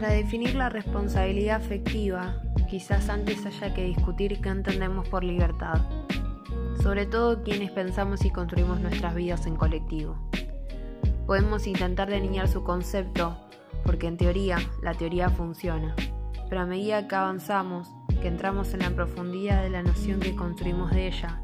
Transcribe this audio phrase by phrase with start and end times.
[0.00, 2.36] Para definir la responsabilidad afectiva,
[2.70, 5.78] quizás antes haya que discutir qué entendemos por libertad,
[6.82, 10.16] sobre todo quienes pensamos y construimos nuestras vidas en colectivo.
[11.26, 13.36] Podemos intentar delinear su concepto,
[13.84, 15.94] porque en teoría la teoría funciona,
[16.48, 17.90] pero a medida que avanzamos,
[18.22, 21.42] que entramos en la profundidad de la noción que construimos de ella,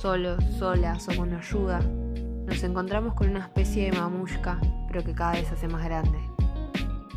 [0.00, 5.32] solos, solas o con ayuda, nos encontramos con una especie de mamushka, pero que cada
[5.32, 6.35] vez hace más grande.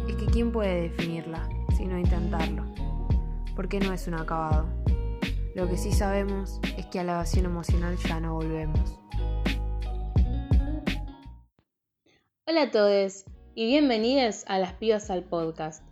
[0.09, 2.65] Es que ¿quién puede definirla, sino intentarlo?
[3.55, 4.67] Porque no es un acabado.
[5.53, 8.97] Lo que sí sabemos es que a la evasión emocional ya no volvemos.
[12.47, 15.83] Hola a todos y bienvenidos a Las Pibas al Podcast.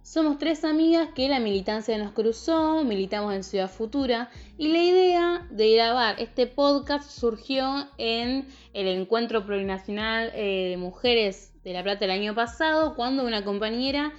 [0.00, 5.46] Somos tres amigas que la militancia nos cruzó, militamos en Ciudad Futura y la idea
[5.50, 12.04] de grabar este podcast surgió en el encuentro plurinacional eh, de mujeres de La Plata
[12.04, 14.12] el año pasado cuando una compañera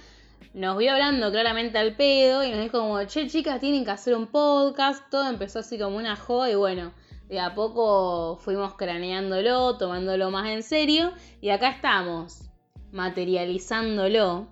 [0.52, 4.14] nos vio hablando claramente al pedo y nos dijo como, che chicas, tienen que hacer
[4.14, 6.92] un podcast, todo empezó así como una joda y bueno,
[7.26, 12.50] de a poco fuimos craneándolo, tomándolo más en serio y acá estamos,
[12.92, 14.48] materializándolo.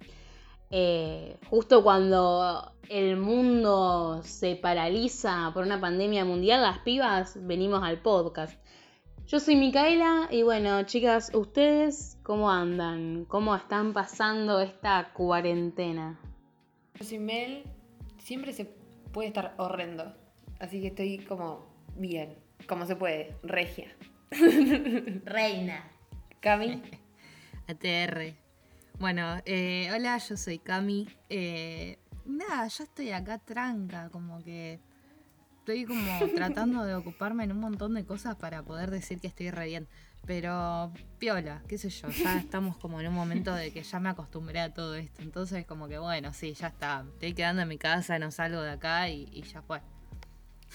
[0.70, 8.00] Eh, justo cuando el mundo se paraliza por una pandemia mundial, las pibas venimos al
[8.00, 8.58] podcast.
[9.26, 13.24] Yo soy Micaela y bueno, chicas, ¿ustedes cómo andan?
[13.24, 16.20] ¿Cómo están pasando esta cuarentena?
[16.94, 17.64] Yo soy Mel,
[18.18, 18.66] siempre se
[19.12, 20.14] puede estar horrendo,
[20.60, 21.66] así que estoy como
[21.96, 23.88] bien como se puede, regia.
[25.24, 25.90] Reina.
[26.40, 26.82] Cami.
[27.68, 28.34] ATR.
[28.98, 31.08] Bueno, eh, hola, yo soy Cami.
[31.28, 34.80] Eh, nada, yo estoy acá tranca, como que
[35.66, 39.50] estoy como tratando de ocuparme en un montón de cosas para poder decir que estoy
[39.50, 39.88] re bien.
[40.24, 44.08] Pero piola, qué sé yo, ya estamos como en un momento de que ya me
[44.08, 45.22] acostumbré a todo esto.
[45.22, 47.04] Entonces como que bueno, sí, ya está.
[47.14, 49.80] Estoy quedando en mi casa, no salgo de acá y, y ya fue.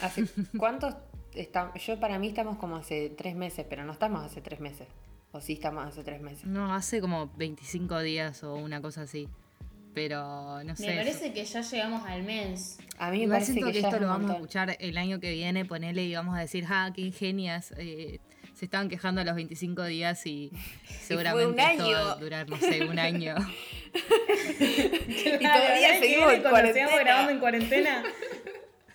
[0.01, 0.25] ¿Hace
[0.57, 0.95] cuántos
[1.85, 4.87] yo para mí estamos como hace tres meses, pero no estamos hace tres meses.
[5.31, 6.45] ¿O sí estamos hace tres meses?
[6.45, 9.29] No, hace como 25 días o una cosa así.
[9.93, 10.87] Pero no sé.
[10.87, 12.77] Me parece que ya llegamos al mes.
[12.97, 16.03] A mí me parece que, esto lo vamos a escuchar el año que viene, ponele
[16.05, 17.73] y vamos a decir, ah, qué ingenias.
[17.77, 18.19] Eh,
[18.53, 20.51] se estaban quejando a los 25 días y
[21.01, 23.35] seguramente esto va a durar, no sé, un año.
[24.59, 26.31] y todavía seguimos
[26.99, 28.03] grabando en cuarentena.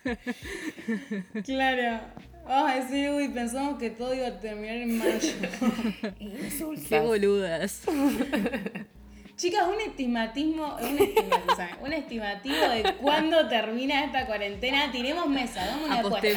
[1.44, 2.00] claro.
[2.46, 5.32] Vamos a decir, uy, pensamos que todo iba a terminar en mayo.
[6.88, 7.82] Qué boludas.
[9.36, 14.90] Chicas, un estimatismo, un, un estimativo de cuándo termina esta cuarentena.
[14.90, 16.28] Tiremos mesa, damos una apuesta.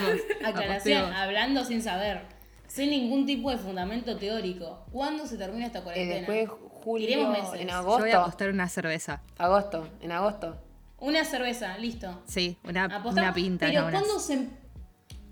[0.43, 2.23] Aclaración, hablando sin saber,
[2.67, 4.85] sin ningún tipo de fundamento teórico.
[4.91, 6.15] ¿Cuándo se termina esta cuarentena?
[6.15, 7.99] Eh, después julio, en agosto.
[7.99, 9.21] Yo voy a apostar una cerveza.
[9.37, 10.57] Agosto, en agosto.
[10.99, 12.21] Una cerveza, listo.
[12.25, 13.67] Sí, una, una pinta.
[13.67, 14.49] Pero ¿cuándo, se,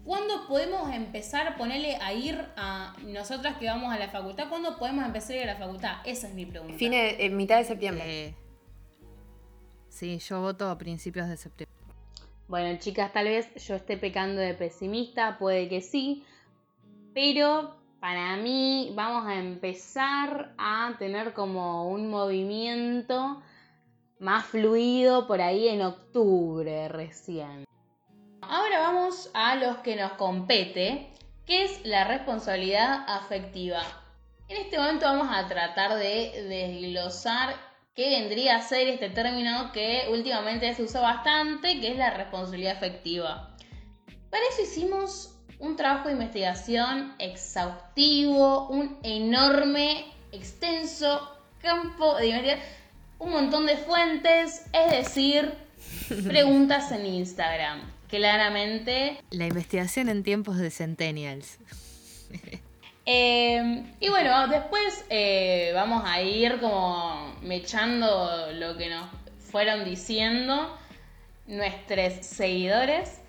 [0.07, 4.47] ¿cuándo podemos empezar a ponerle a ir a nosotras que vamos a la facultad?
[4.47, 5.97] ¿Cuándo podemos empezar a ir a la facultad?
[6.05, 6.77] Esa es mi pregunta.
[6.77, 8.33] Fin de, mitad de septiembre.
[9.89, 11.75] sí, yo voto a principios de septiembre.
[12.47, 16.23] Bueno, chicas, tal vez yo esté pecando de pesimista, puede que sí,
[17.13, 23.41] pero para mí vamos a empezar a tener como un movimiento
[24.19, 27.67] más fluido por ahí en octubre recién.
[28.49, 31.09] Ahora vamos a los que nos compete,
[31.45, 33.81] que es la responsabilidad afectiva.
[34.47, 37.55] En este momento vamos a tratar de desglosar
[37.93, 42.77] qué vendría a ser este término que últimamente se usa bastante, que es la responsabilidad
[42.77, 43.55] afectiva.
[44.29, 52.77] Para eso hicimos un trabajo de investigación exhaustivo, un enorme, extenso campo de investigación
[53.19, 55.53] un montón de fuentes, es decir,
[56.27, 57.96] preguntas en Instagram.
[58.09, 59.21] Claramente.
[59.31, 61.57] La investigación en tiempos de Centennials.
[63.09, 69.09] Em, y bueno, después eh, vamos a ir como mechando lo que nos
[69.49, 70.77] fueron diciendo
[71.47, 73.21] nuestros seguidores.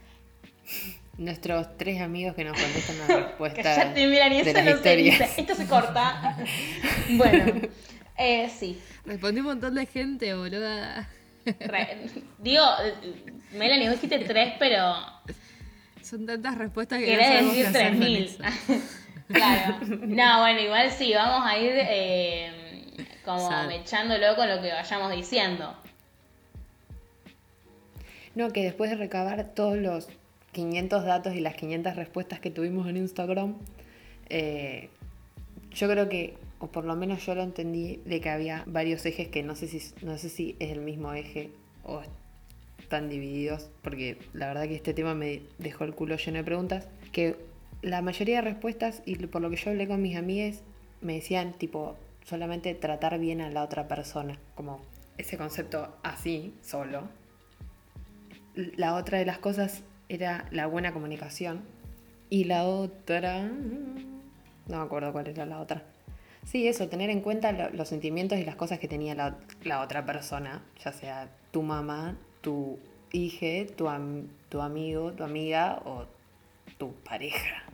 [1.16, 3.76] Nuestros tres amigos que nos contestan las respuestas.
[3.76, 5.28] ya te miran y eso no se dice.
[5.36, 6.36] Esto se corta.
[7.10, 7.60] bueno,
[8.16, 8.80] eh, sí.
[9.04, 11.08] Respondí un montón de gente, boluda.
[12.38, 12.64] Digo,
[13.52, 14.94] Melanie, vos dijiste tres, pero.
[16.02, 18.36] Son tantas respuestas que Querés decir tres mil.
[19.28, 19.78] claro.
[19.86, 25.76] No, bueno, igual sí, vamos a ir eh, como echándolo con lo que vayamos diciendo.
[28.34, 30.08] No, que después de recabar todos los
[30.52, 33.56] 500 datos y las 500 respuestas que tuvimos en Instagram,
[34.28, 34.90] eh,
[35.72, 39.28] yo creo que o por lo menos yo lo entendí, de que había varios ejes
[39.28, 41.50] que no sé si, no sé si es el mismo eje
[41.84, 42.02] o
[42.78, 46.88] están divididos, porque la verdad que este tema me dejó el culo lleno de preguntas,
[47.12, 47.36] que
[47.82, 50.62] la mayoría de respuestas, y por lo que yo hablé con mis amigas,
[51.00, 54.80] me decían tipo, solamente tratar bien a la otra persona, como
[55.18, 57.08] ese concepto así, solo.
[58.54, 61.62] La otra de las cosas era la buena comunicación.
[62.30, 63.42] Y la otra...
[63.42, 65.82] No me acuerdo cuál era la otra.
[66.48, 70.62] Sí, eso, tener en cuenta los sentimientos y las cosas que tenía la, otra persona,
[70.82, 72.78] ya sea tu mamá, tu
[73.12, 73.86] hija, tu,
[74.48, 76.06] tu amigo, tu amiga o
[76.78, 77.64] tu pareja.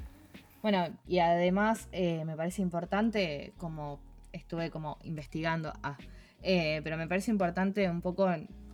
[0.60, 4.00] Bueno, y además eh, me parece importante, como
[4.32, 5.96] estuve como investigando, ah,
[6.42, 8.28] eh, pero me parece importante un poco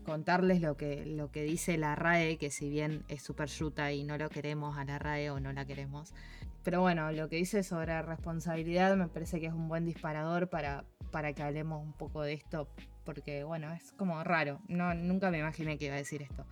[0.06, 4.04] contarles lo que, lo que dice la RAE, que si bien es súper yuta y
[4.04, 6.14] no lo queremos a la RAE o no la queremos,
[6.62, 10.84] pero bueno, lo que dice sobre responsabilidad me parece que es un buen disparador para,
[11.10, 12.68] para que hablemos un poco de esto,
[13.04, 16.44] porque bueno, es como raro, no, nunca me imaginé que iba a decir esto.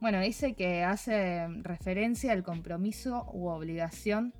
[0.00, 4.32] Bueno, dice que hace referencia al compromiso u obligación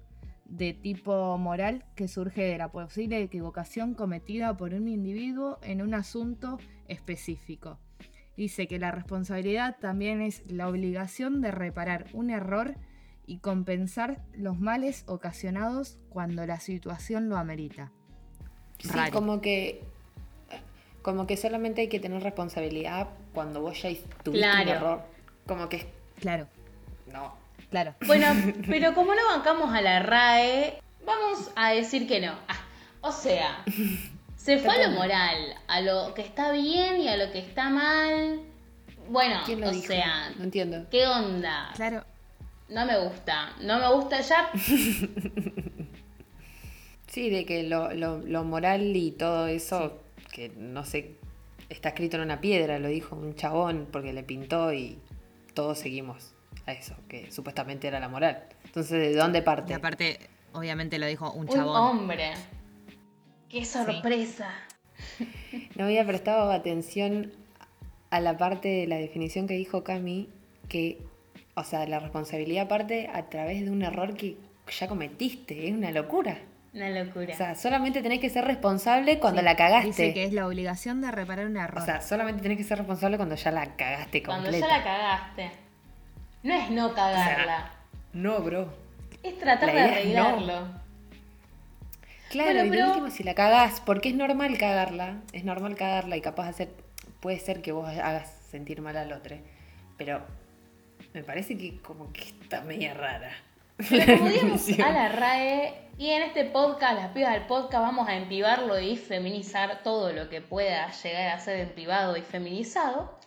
[0.45, 5.95] de tipo moral que surge de la posible equivocación cometida por un individuo en un
[5.95, 7.79] asunto específico.
[8.37, 12.77] Dice que la responsabilidad también es la obligación de reparar un error
[13.29, 17.93] y compensar los males ocasionados cuando la situación lo amerita.
[18.79, 19.83] Sí, como que
[21.03, 23.91] como que solamente hay que tener responsabilidad cuando vos ya
[24.23, 25.03] tuviste un error.
[25.47, 25.87] Como que
[26.21, 26.49] Claro.
[27.13, 27.35] No.
[27.71, 27.95] Claro.
[28.07, 28.27] Bueno,
[28.67, 32.33] pero como no bancamos a la RAE, vamos a decir que no.
[32.49, 32.61] Ah,
[33.03, 33.63] o sea,
[34.37, 37.69] se fue a lo moral, a lo que está bien y a lo que está
[37.69, 38.41] mal.
[39.11, 40.87] Bueno, o sea, no entiendo.
[40.91, 41.73] ¿Qué onda?
[41.75, 42.05] Claro.
[42.69, 44.51] No me gusta, no me gusta ya.
[47.07, 51.17] sí, de que lo, lo, moral y todo eso, que no sé,
[51.71, 54.99] está escrito en una piedra, lo dijo un chabón porque le pintó y
[55.55, 56.35] todos seguimos
[56.67, 58.45] a eso, que supuestamente era la moral.
[58.65, 59.73] Entonces, ¿de dónde parte?
[59.73, 60.19] Y aparte,
[60.53, 61.71] obviamente lo dijo un chabón.
[61.71, 62.35] Un hombre.
[63.49, 64.53] ¡Qué sorpresa!
[65.77, 67.33] No había prestado atención
[68.11, 70.29] a la parte de la definición que dijo Cami,
[70.69, 70.99] que,
[71.59, 74.37] o sea, la responsabilidad parte a través de un error que
[74.71, 76.39] ya cometiste, es una locura.
[76.75, 77.33] Una locura.
[77.33, 79.89] O sea, solamente tenés que ser responsable cuando la cagaste.
[79.89, 81.83] Dice que es la obligación de reparar un error.
[81.83, 84.51] O sea, solamente tenés que ser responsable cuando ya la cagaste completa.
[84.51, 85.51] Cuando ya la cagaste.
[86.43, 87.73] No es no cagarla.
[88.13, 88.73] no, bro.
[89.23, 90.89] Es tratar de arreglarlo.
[92.31, 96.21] Claro, y lo último, si la cagás, porque es normal cagarla, es normal cagarla y
[96.21, 96.69] capaz de hacer,
[97.21, 99.37] puede ser que vos hagas sentir mal al otro,
[99.97, 100.21] pero
[101.13, 103.33] me parece que como que está media rara.
[103.79, 108.79] Digamos a la RAE, y en este podcast, las pibas del podcast, vamos a empivarlo
[108.79, 113.19] y feminizar todo lo que pueda llegar a ser empivado y feminizado.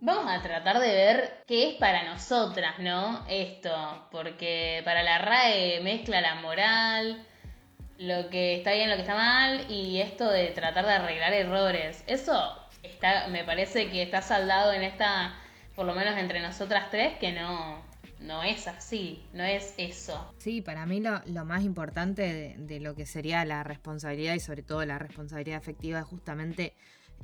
[0.00, 3.24] Vamos a tratar de ver qué es para nosotras, ¿no?
[3.28, 7.24] Esto, porque para la RAE mezcla la moral,
[7.98, 12.04] lo que está bien, lo que está mal y esto de tratar de arreglar errores.
[12.06, 15.34] Eso está, me parece que está saldado en esta,
[15.76, 17.82] por lo menos entre nosotras tres, que no,
[18.20, 20.34] no es así, no es eso.
[20.38, 24.84] Sí, para mí lo, más importante de, lo que sería la responsabilidad y sobre todo
[24.86, 26.72] la responsabilidad afectiva es justamente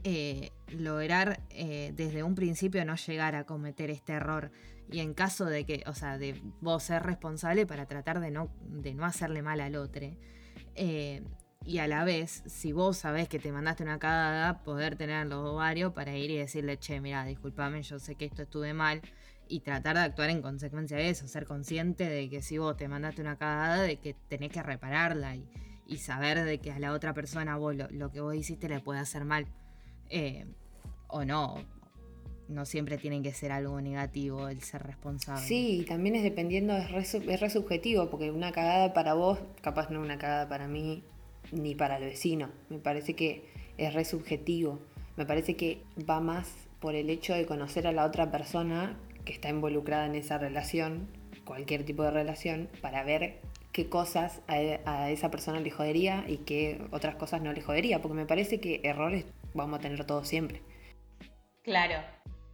[0.05, 4.53] eh, lograr eh, desde un principio no llegar a cometer este error.
[4.91, 8.51] Y en caso de que, o sea, de vos ser responsable para tratar de no,
[8.61, 10.07] de no hacerle mal al otro.
[10.75, 11.23] Eh,
[11.65, 15.49] y a la vez, si vos sabés que te mandaste una cagada, poder tener los
[15.49, 19.01] ovarios para ir y decirle, che, mira, discúlpame, yo sé que esto estuve mal.
[19.49, 22.89] Y tratar de actuar en consecuencia de eso, ser consciente de que si vos te
[22.89, 25.47] mandaste una cagada, de que tenés que repararla y,
[25.99, 29.27] saber de que a la otra persona vos lo, que vos hiciste le puede hacer
[29.27, 29.47] mal.
[30.09, 30.47] Eh,
[31.09, 31.57] o no,
[32.49, 35.47] no siempre tiene que ser algo negativo el ser responsable.
[35.47, 36.91] Sí, también es dependiendo, es
[37.41, 41.05] re, subjetivo, porque una cagada para vos, capaz no una cagada para mí,
[41.53, 42.51] ni para el vecino.
[42.69, 43.45] Me parece que
[43.79, 44.81] es re subjetivo.
[45.17, 49.33] Me parece que va más por el hecho de conocer a la otra persona que
[49.33, 51.09] está involucrada en esa relación,
[51.45, 53.41] cualquier tipo de relación, para ver
[53.71, 54.55] qué cosas a,
[54.91, 58.61] a esa persona le jodería y qué otras cosas no le jodería, porque me parece
[58.61, 60.61] que errores vamos a tener todos siempre.
[61.63, 61.95] Claro,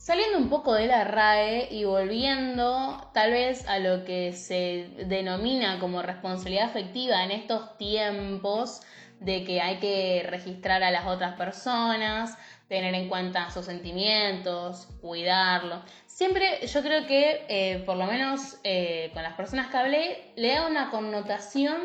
[0.08, 5.78] Saliendo un poco de la RAE y volviendo tal vez a lo que se denomina
[5.80, 8.80] como responsabilidad afectiva en estos tiempos
[9.20, 12.38] de que hay que registrar a las otras personas,
[12.68, 15.82] tener en cuenta sus sentimientos, cuidarlo.
[16.06, 20.54] Siempre yo creo que, eh, por lo menos eh, con las personas que hablé, le
[20.54, 21.82] da una connotación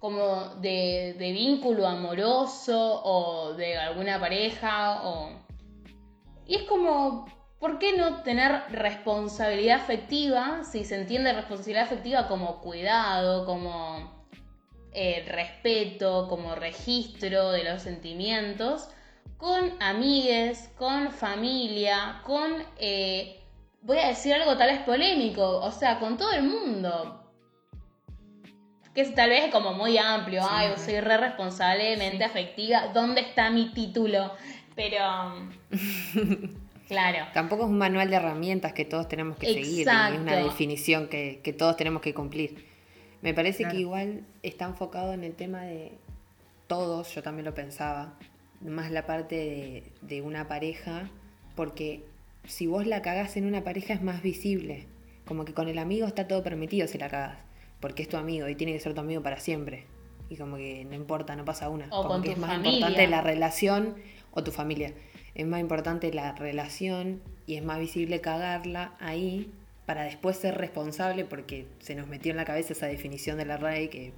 [0.00, 5.40] como de, de vínculo amoroso o de alguna pareja o...
[6.44, 7.24] Y es como,
[7.62, 14.26] ¿por qué no tener responsabilidad afectiva si se entiende responsabilidad afectiva como cuidado, como
[14.92, 18.90] eh, respeto, como registro de los sentimientos?
[19.42, 23.42] con amigues, con familia, con, eh,
[23.80, 27.28] voy a decir algo tal vez polémico, o sea, con todo el mundo.
[28.94, 33.72] Que es tal vez como muy amplio, ay, soy re responsablemente afectiva, ¿dónde está mi
[33.72, 34.32] título?
[34.76, 35.00] Pero,
[36.92, 37.26] claro.
[37.32, 41.54] Tampoco es un manual de herramientas que todos tenemos que seguir, es una definición que,
[41.58, 42.64] todos tenemos que cumplir.
[43.20, 45.92] Me parece que igual está enfocado en el tema de
[46.66, 48.14] todos, yo también lo pensaba,
[48.60, 51.10] más la parte de, una pareja,
[51.54, 52.04] porque
[52.44, 54.86] si vos la cagás en una pareja es más visible.
[55.24, 57.38] Como que con el amigo está todo permitido si la cagás,
[57.80, 59.86] porque es tu amigo y tiene que ser tu amigo para siempre.
[60.28, 61.86] Y como que no importa, no pasa una.
[61.90, 63.94] O como que es más importante la relación
[64.32, 64.92] o tu familia.
[65.34, 69.50] Es más importante la relación y es más visible cagarla ahí
[69.86, 73.56] para después ser responsable porque se nos metió en la cabeza esa definición de la
[73.56, 74.12] RAE que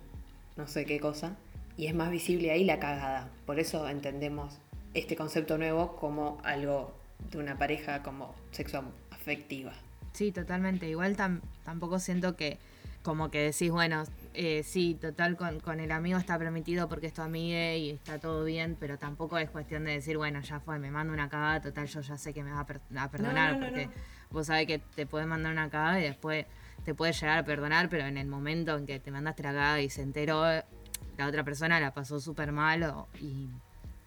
[0.56, 1.36] no sé qué cosa
[1.76, 3.28] y es más visible ahí la cagada.
[3.46, 4.58] Por eso entendemos
[4.94, 6.94] este concepto nuevo como algo
[7.30, 9.72] de una pareja como sexo afectiva.
[10.12, 10.88] Sí, totalmente.
[10.88, 11.16] Igual
[11.64, 12.58] tampoco siento que
[13.02, 14.04] como que decís, bueno,
[14.36, 18.44] eh, sí, total, con, el amigo está permitido porque es tu amiga y está todo
[18.44, 21.86] bien, pero tampoco es cuestión de decir, bueno, ya fue, me mando una cagada, total,
[21.86, 23.88] yo ya sé que me va a, perdonar, porque
[24.30, 26.46] vos sabés que te puede mandar una cagada y después
[26.84, 29.80] te puede llegar a perdonar, pero en el momento en que te mandaste la cagada
[29.80, 33.50] y se enteró, la otra persona la pasó súper mal y,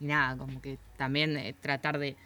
[0.02, 2.18] nada, como que también eh, tratar de,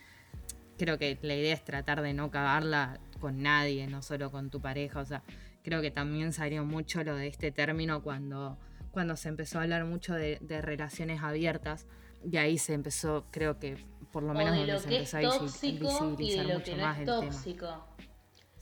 [0.80, 4.60] creo que la idea es tratar de no cagarla con nadie, no solo con tu
[4.60, 5.22] pareja, o sea,
[5.64, 8.58] creo que también salió mucho lo de este término cuando,
[8.92, 11.88] cuando se empezó a hablar mucho de, relaciones abiertas
[12.30, 13.78] y ahí se empezó, creo que
[14.12, 17.86] por lo menos donde se empezó a visibilizar mucho más el tema.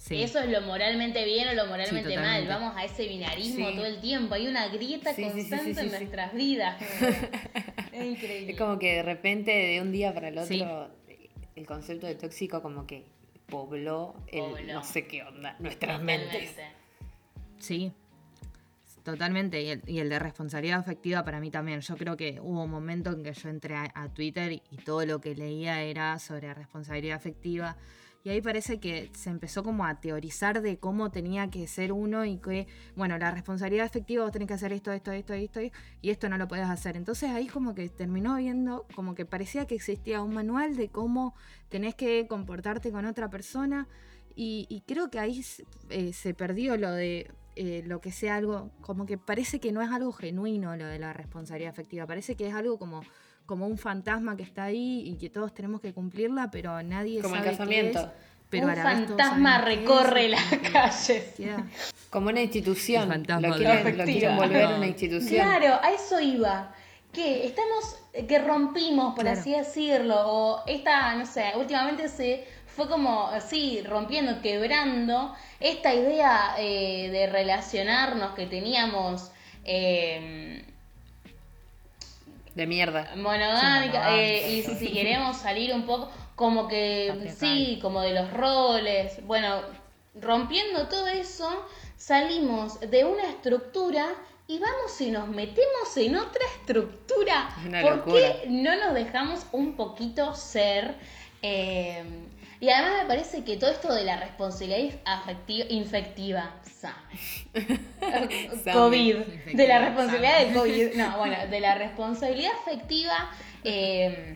[0.10, 2.48] Eso es lo moralmente bien o lo moralmente mal.
[2.48, 4.34] Vamos a ese binarismo todo el tiempo.
[4.34, 6.82] Hay una grieta constante en nuestras vidas.
[7.92, 8.54] es increíble.
[8.54, 10.90] Es como que de repente, de un día para el otro,
[11.56, 13.06] el concepto de tóxico como que
[13.48, 16.56] pobló el no sé qué onda, nuestras mentes.
[17.60, 17.94] Sí,
[19.04, 19.62] totalmente.
[19.62, 21.82] Y el, y el, de responsabilidad afectiva para mí también.
[21.82, 25.22] Yo creo que hubo un momento en que yo entré a, Twitter y todo lo
[25.22, 27.78] que leía era sobre responsabilidad afectiva
[28.24, 32.26] y ahí parece que se empezó como a teorizar de cómo tenía que ser uno
[32.26, 36.10] y que, bueno, la responsabilidad efectiva vos tenés que hacer esto, esto, esto, esto, y
[36.10, 36.98] esto no lo podés hacer.
[36.98, 41.34] Entonces ahí como que terminó viendo, como que parecía que existía un manual de cómo
[41.70, 43.88] tenés que comportarte con otra persona
[44.36, 45.44] y, creo que ahí
[45.90, 47.30] eh, se perdió lo de
[47.62, 50.98] eh, lo que sea algo, como que parece que no es algo genuino lo de
[50.98, 53.02] la responsabilidad afectiva, parece que es algo como
[53.46, 57.36] como un fantasma que está ahí y que todos tenemos que cumplirla, pero nadie como
[57.36, 58.00] sabe el casamiento.
[58.00, 58.12] Qué es,
[58.50, 61.34] pero un fantasma recorre la calle.
[62.10, 63.10] Como una institución.
[63.10, 65.44] Lo quieren, lo quieren volver una institución.
[65.44, 66.74] Claro, a eso iba.
[67.12, 67.98] Que estamos,
[68.28, 72.46] que rompimos, por así decirlo, o esta, no sé, últimamente se
[72.76, 79.32] fue como, así, rompiendo, quebrando esta idea eh, de relacionarnos que teníamos
[79.66, 80.64] eh,
[82.56, 83.12] de mierda.
[83.16, 84.18] Monogámica.
[84.18, 89.26] Eh, y si queremos salir un poco, como que sí, como de los roles.
[89.26, 89.62] Bueno,
[90.16, 91.66] rompiendo todo eso,
[91.98, 94.08] salimos de una estructura
[94.48, 97.50] y vamos y nos metemos en otra estructura.
[97.82, 100.96] ¿Por qué no nos dejamos un poquito ser?
[101.42, 102.04] Eh,
[102.62, 106.56] y además me parece que todo esto de la responsabilidad afectiva, infectiva,
[108.74, 109.16] COVID,
[109.54, 113.32] de la responsabilidad de COVID, no, bueno, de la responsabilidad afectiva,
[113.64, 114.36] eh,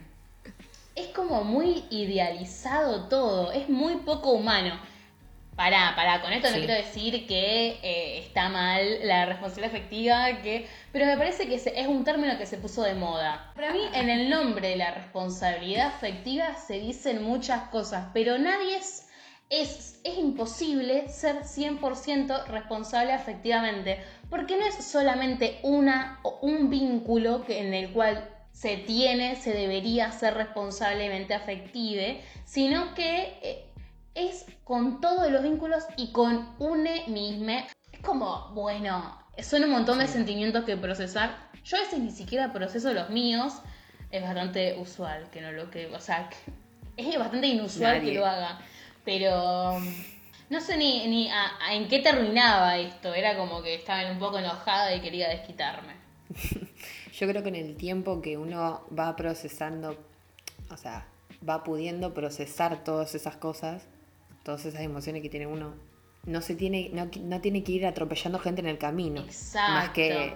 [0.95, 4.79] es como muy idealizado todo, es muy poco humano.
[5.55, 10.67] Pará, pará, con esto no quiero decir que eh, está mal la responsabilidad afectiva, que,
[10.91, 13.51] pero me parece que es un término que se puso de moda.
[13.53, 18.77] Para mí, en el nombre de la responsabilidad afectiva se dicen muchas cosas, pero nadie
[18.77, 19.07] es,
[19.51, 27.45] es, es imposible ser 100% responsable afectivamente, porque no es solamente una o un vínculo
[27.45, 33.37] que, en el cual se tiene, se debería ser responsablemente afective, sino que...
[33.43, 33.69] Eh,
[34.15, 37.65] es con todos los vínculos y con une misma.
[37.91, 41.49] Es como, bueno, son un montón de sentimientos que procesar.
[41.63, 43.53] Yo a veces ni siquiera proceso los míos.
[44.11, 45.87] Es bastante usual que no lo que.
[45.87, 46.29] O sea,
[46.97, 48.59] es bastante inusual que lo haga.
[49.03, 49.79] Pero.
[50.49, 51.31] No sé ni, ni
[51.71, 53.13] en qué terminaba esto.
[53.13, 55.93] Era como que estaba un poco enojada y quería desquitarme.
[57.13, 59.97] yo creo que en el tiempo que uno va procesando,
[60.69, 61.07] o sea,
[61.47, 63.87] va pudiendo procesar todas esas cosas,
[64.43, 65.73] todas esas emociones que tiene uno,
[66.25, 69.21] no se tiene, no, no tiene que ir atropellando gente en el camino.
[69.21, 69.73] Exacto.
[69.73, 70.33] Más que,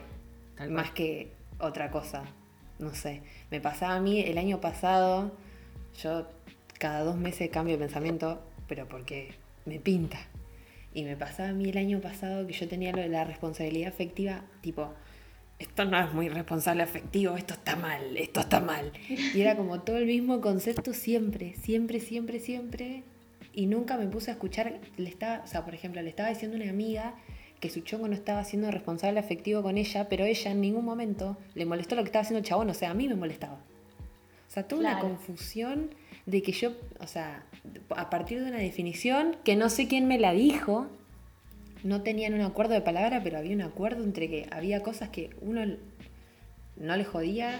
[0.70, 2.24] más que otra cosa.
[2.80, 3.22] No sé.
[3.52, 5.32] Me pasaba a mí el año pasado,
[6.02, 6.28] yo
[6.78, 9.34] cada dos meses cambio de pensamiento, pero porque
[9.66, 10.20] me pinta.
[10.94, 13.90] Y me pasaba a mí el año pasado que yo tenía lo de la responsabilidad
[13.90, 14.94] afectiva, tipo,
[15.60, 18.92] esto no es muy responsable afectivo, esto está mal, esto está mal.
[19.10, 23.04] Y era como todo el mismo concepto siempre, siempre, siempre, siempre.
[23.58, 26.56] Y nunca me puse a escuchar, le estaba, o sea, por ejemplo, le estaba diciendo
[26.58, 27.16] a una amiga
[27.60, 31.36] que su chongo no estaba siendo responsable afectivo con ella, pero ella en ningún momento
[31.56, 33.56] le molestó lo que estaba haciendo el chabón, o sea, a mí me molestaba.
[33.56, 35.90] O sea, toda una confusión
[36.28, 37.44] de que yo, o sea,
[37.96, 40.86] a partir de una definición que no sé quién me la dijo,
[41.84, 45.32] no tenían un acuerdo de palabra, pero había un acuerdo entre que había cosas que
[45.42, 45.66] uno
[46.76, 47.60] no le jodía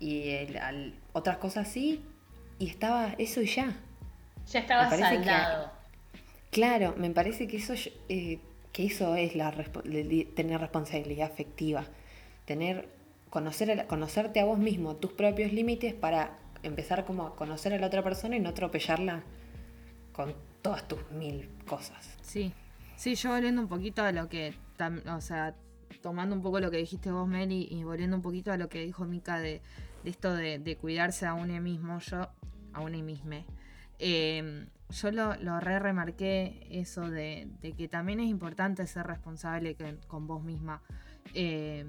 [0.00, 2.02] y el- al- otras cosas sí,
[2.58, 3.74] y estaba eso y ya.
[4.50, 5.72] Ya estaba que- saldado.
[6.50, 7.74] Claro, me parece que eso,
[8.08, 8.38] eh,
[8.72, 9.50] que eso es la
[10.36, 11.84] tener responsabilidad afectiva.
[12.44, 12.88] Tener,
[13.30, 17.86] conocer conocerte a vos mismo, tus propios límites para empezar como a conocer a la
[17.88, 19.22] otra persona y no atropellarla
[20.12, 22.08] con todas tus mil cosas.
[22.22, 22.52] Sí,
[22.96, 25.54] sí, yo volviendo un poquito a lo que, tam- o sea,
[26.02, 28.84] tomando un poco lo que dijiste vos, Meli, y volviendo un poquito a lo que
[28.84, 29.60] dijo Mika de,
[30.04, 32.28] de esto de, de cuidarse a uno mismo, yo,
[32.72, 33.42] a uno mismo,
[33.98, 39.76] eh, yo lo, lo re remarqué eso de, de que también es importante ser responsable
[40.06, 40.82] con vos misma.
[41.34, 41.84] eh,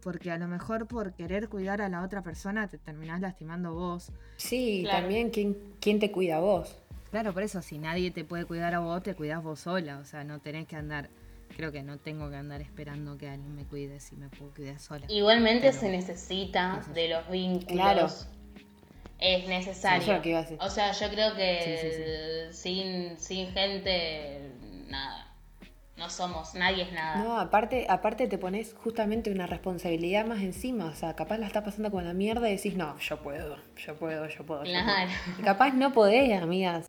[0.00, 4.12] porque a lo mejor por querer cuidar a la otra persona te terminás lastimando vos.
[4.36, 5.00] Sí, y Claro.
[5.00, 6.78] también ¿quién, quién te cuida a vos.
[7.10, 9.98] Claro, por eso, si nadie te puede cuidar a vos, te cuidás vos sola.
[9.98, 11.10] O sea, no tenés que andar.
[11.56, 14.78] Creo que no tengo que andar esperando que alguien me cuide si me puedo cuidar
[14.78, 15.04] sola.
[15.08, 17.66] Igualmente Pero- se necesita de los vínculos.
[17.72, 18.08] Claro.
[19.18, 20.00] Es necesario.
[20.00, 20.58] Sí, eso es lo que iba a decir.
[20.60, 24.52] O sea, yo creo que Sí, Sin, sin gente,
[24.86, 25.24] nada.
[25.96, 27.24] No somos, nadie es nada.
[27.24, 30.84] No, aparte, aparte te pones justamente una responsabilidad más encima.
[30.86, 33.96] O sea, capaz la estás pasando con la mierda y decís, no, yo puedo, yo
[33.96, 34.62] puedo, yo puedo.
[34.62, 34.62] yo puedo".
[34.62, 35.10] Claro.
[35.42, 36.86] Capaz no podés, amigas.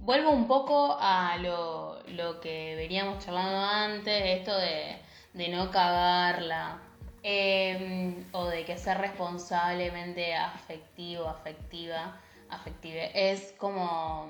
[0.00, 4.96] Vuelvo un poco a lo, lo que veníamos charlando antes, esto de,
[5.34, 6.80] de no cagarla,
[7.22, 14.28] eh, o de que ser responsablemente afectivo, afectiva, afective, es como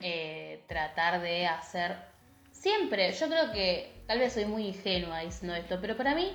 [0.00, 1.96] eh, tratar de hacer
[2.52, 6.32] siempre, yo creo que tal vez soy muy ingenua diciendo esto, pero para mí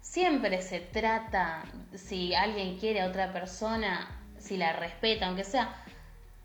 [0.00, 5.84] siempre se trata, si alguien quiere a otra persona, si la respeta, aunque sea,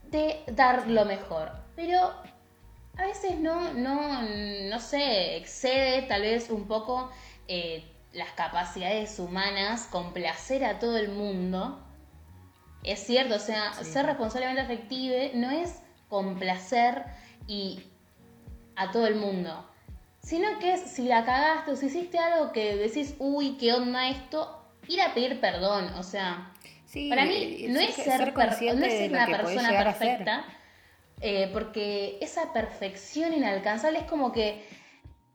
[0.04, 1.52] de dar lo mejor.
[1.76, 2.14] Pero
[2.98, 7.12] a veces no, no, no sé, excede tal vez un poco
[7.48, 7.84] eh,
[8.16, 11.82] las capacidades humanas, complacer a todo el mundo.
[12.84, 13.86] Es cierto, o sea, Sí.
[13.86, 17.04] ser responsablemente afective no es complacer
[17.48, 17.82] y
[18.76, 19.70] a todo el mundo.
[20.22, 24.10] Sino que es si la cagaste o si hiciste algo que decís, uy, qué onda
[24.10, 25.94] esto, ir a pedir perdón.
[25.98, 26.52] O sea,
[26.86, 30.46] Sí, para mí no es ser, per- no es ser una persona perfecta,
[31.22, 34.66] eh, porque esa perfección inalcanzable es como que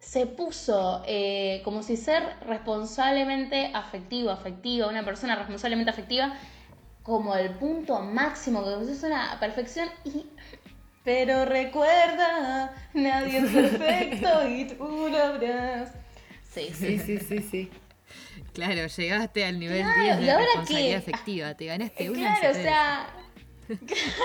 [0.01, 6.35] se puso eh, como si ser responsablemente afectivo, afectiva, una persona responsablemente afectiva,
[7.05, 10.27] como el punto máximo, que es una perfección y...
[11.05, 15.93] Pero recuerda, nadie es perfecto y tú lo habrás.
[16.53, 16.99] Sí, sí.
[16.99, 17.71] Sí, sí, sí, sí.
[18.53, 21.11] Claro, llegaste al nivel Claro, 10 ¿y de ahora responsabilidad qué?
[21.11, 21.55] afectiva.
[21.55, 22.35] Te ganaste una.
[22.39, 23.07] Claro, o sea,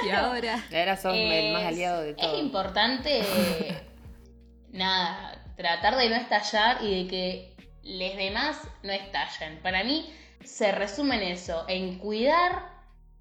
[0.06, 0.64] Y ahora.
[0.74, 2.40] Ahora sos el más Es- aliado de Es todo.
[2.42, 3.22] importante,
[4.74, 9.60] nada, tratar de no estallar y de que los demás no estallen.
[9.62, 10.12] Para mí
[10.44, 12.70] se resume en eso, en cuidar,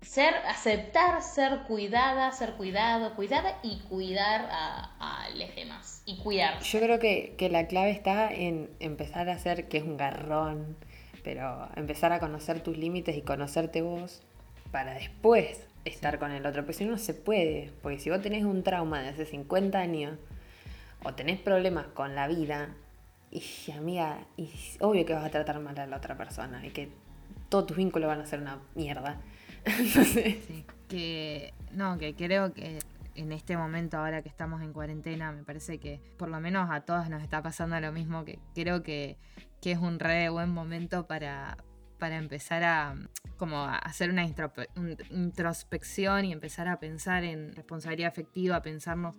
[0.01, 6.03] ser, aceptar ser cuidada, ser cuidado, cuidada y cuidar a, a los demás.
[6.07, 6.61] Y cuidar.
[6.61, 10.77] Yo creo que, que la clave está en empezar a hacer, que es un garrón,
[11.23, 14.23] pero empezar a conocer tus límites y conocerte vos
[14.71, 16.63] para después estar con el otro.
[16.63, 17.73] Porque si no, no se puede.
[17.83, 20.19] Porque si vos tenés un trauma de hace 50 años
[21.05, 22.71] o tenés problemas con la vida,
[23.31, 26.89] y amiga, y obvio que vas a tratar mal a la otra persona y que
[27.49, 29.21] todos tus vínculos van a ser una mierda.
[29.65, 32.79] Sí, que no, que creo que
[33.15, 36.83] en este momento ahora que estamos en cuarentena, me parece que por lo menos a
[36.83, 39.17] todas nos está pasando lo mismo, que creo que,
[39.63, 41.57] que es un re buen momento para,
[41.99, 42.95] para empezar a
[43.37, 44.25] como a hacer una
[45.11, 49.17] introspección y empezar a pensar en responsabilidad afectiva, pensarnos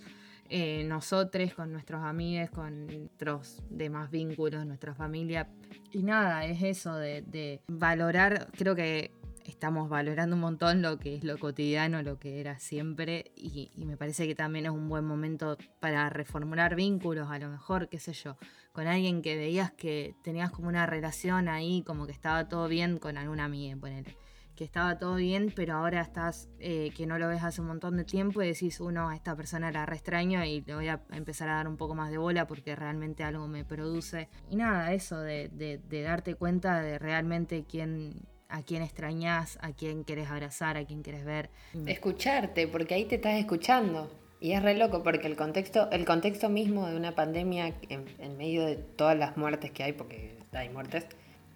[0.50, 5.50] eh, nosotros, con nuestros amigos, con nuestros demás vínculos, nuestra familia.
[5.92, 9.12] Y nada, es eso de, valorar, creo que
[9.46, 13.98] estamos valorando un montón lo que es lo cotidiano, lo que era siempre, y, me
[13.98, 18.14] parece que también es un buen momento para reformular vínculos, a lo mejor, qué sé
[18.14, 18.38] yo,
[18.72, 22.98] con alguien que veías que tenías como una relación ahí, como que estaba todo bien
[22.98, 24.16] con alguna amiga, ponele
[24.56, 27.98] que estaba todo bien, pero ahora estás, eh, que no lo ves hace un montón
[27.98, 31.50] de tiempo y decís, uno, a esta persona la re extraño y voy a empezar
[31.50, 34.30] a dar un poco más de bola porque realmente algo me produce.
[34.50, 37.66] Y nada, eso de, darte cuenta de realmente
[38.48, 41.50] a quién extrañas, a quién quieres abrazar, a quién quieres ver.
[41.86, 44.10] Escucharte, porque ahí te estás escuchando.
[44.40, 48.66] Y es re loco porque el contexto, el contexto mismo de una pandemia en, medio
[48.66, 51.08] de todas las muertes que hay, porque hay muertes,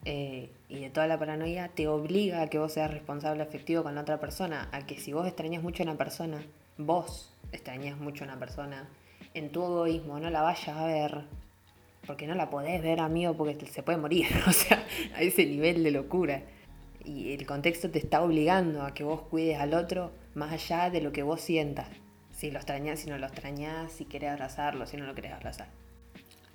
[0.06, 3.96] eh, y de toda la paranoia, te obliga a que vos seas responsable afectivo con
[3.96, 6.44] la otra persona, a que si vos extrañas mucho a una persona,
[6.78, 8.88] vos extrañas mucho a una persona,
[9.34, 11.26] en tu egoísmo no la vayas a ver,
[12.08, 14.84] porque no la podés ver, amigo, porque se puede morir, o sea,
[15.16, 16.44] a ese nivel de locura
[17.06, 21.02] y el contexto te está obligando a que vos cuides al otro más allá de
[21.02, 21.88] lo que vos sientas.
[22.32, 25.68] Si lo extrañas, si no lo extrañas, si querés abrazarlo, si no lo querés abrazar.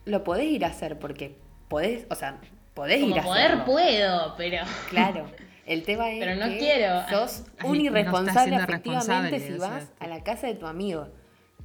[0.04, 1.34] Lo podés ir a hacer porque
[1.68, 2.40] podés, o sea,
[2.74, 4.58] podés ir a poder puedo, pero...
[4.90, 5.26] Claro.
[5.66, 7.08] El tema es pero no que quiero.
[7.08, 11.08] sos un irresponsable efectivamente si vas a la casa de tu amigo.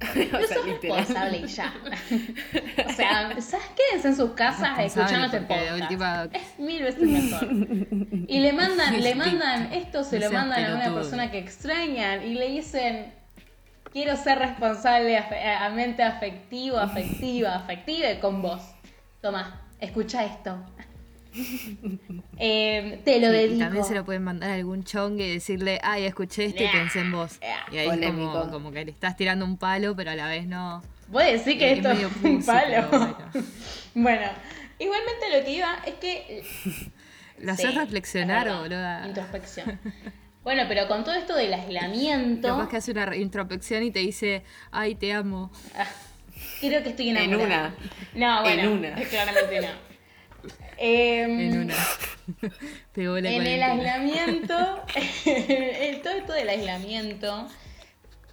[0.00, 1.74] o sea, responsable y ya.
[2.88, 4.08] o sea, ¿sabes qué?
[4.08, 6.34] en sus casas escuchando este podcast.
[6.34, 7.48] Es mil veces mejor.
[8.26, 12.36] Y le mandan, le mandan esto, se lo mandan a una persona que extrañan y
[12.36, 13.12] le dicen,
[13.92, 18.62] quiero ser responsable a mente afectivo, afectiva, afectiva con vos.
[19.20, 20.58] Toma, escucha esto.
[22.42, 23.58] Eh, te lo dedico.
[23.58, 27.00] también se lo pueden mandar a algún chongue y decirle, ay, escuché esto y pensé
[27.00, 27.38] en vos.
[27.70, 28.12] Y ahí es
[28.50, 30.82] como, que le estás tirando un palo, pero a la vez no.
[31.08, 32.88] Voy a decir que esto es un palo.
[33.94, 34.26] Bueno.
[34.78, 36.44] igualmente lo que iba es que.
[37.40, 39.06] Lo haces reflexionar, boluda.
[39.06, 39.78] Introspección.
[40.42, 42.48] Bueno, pero con todo esto del aislamiento.
[42.48, 45.50] Capaz que hace una introspección y te dice, ay, te amo.
[45.74, 45.86] Ah,
[46.60, 47.74] creo que estoy enamorada.
[48.14, 48.36] En una.
[48.36, 48.62] No, bueno.
[48.62, 48.94] En una.
[48.94, 49.89] Claramente no.
[50.82, 51.76] Em, en una.
[52.96, 54.54] en el aislamiento,
[56.02, 57.46] todo esto del aislamiento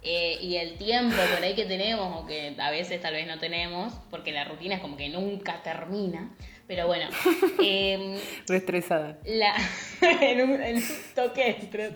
[0.02, 3.38] eh, y el tiempo por ahí que tenemos, o que a veces tal vez no
[3.38, 6.30] tenemos, porque la rutina es como que nunca termina.
[6.66, 7.10] Pero bueno.
[7.62, 9.18] Eh, estresada.
[9.24, 10.82] en, un,
[11.14, 11.92] toque de estrés.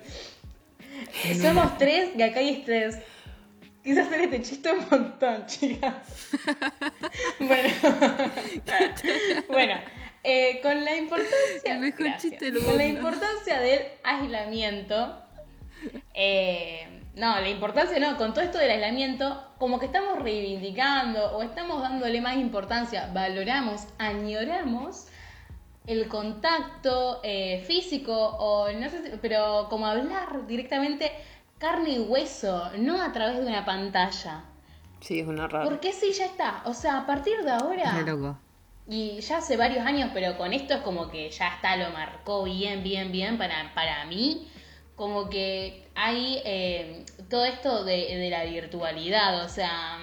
[1.40, 2.98] Somos tres y acá hay estrés.
[3.82, 5.94] Quise hacer este chiste un montón, chicas.
[7.40, 7.68] bueno.
[9.48, 9.74] bueno,
[10.24, 11.80] eh, con la importancia.
[12.64, 15.18] con la importancia del aislamiento.
[16.14, 21.42] Eh, no, la importancia no, con todo esto del aislamiento, como que estamos reivindicando o
[21.42, 25.08] estamos dándole más importancia, valoramos, añoramos
[25.87, 31.12] el contacto eh, físico o no sé, pero como hablar directamente
[31.58, 34.44] carne y hueso, no a través de una pantalla.
[35.00, 35.64] Sí, es una rara.
[35.64, 36.62] Porque sí, ya está.
[36.64, 38.00] O sea, a partir de ahora.
[38.02, 38.38] loco.
[38.92, 42.44] Y ya hace varios años, pero con esto es como que ya está, lo marcó
[42.44, 44.46] bien, bien, bien para, para mí.
[44.96, 49.96] Como que hay eh, todo esto de, la virtualidad, o sea,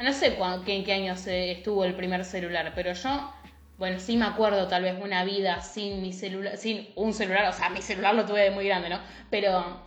[0.00, 3.30] no sé en qué año se estuvo el primer celular, pero yo,
[3.76, 7.52] bueno, sí me acuerdo tal vez una vida sin mi celular, sin un celular, o
[7.52, 9.00] sea, mi celular lo tuve muy grande, ¿no?
[9.28, 9.82] Pero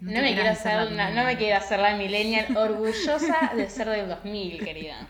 [0.00, 4.64] no, me quiero hacer no me quiero hacer la millennial orgullosa de ser del 2000,
[4.64, 5.06] querida.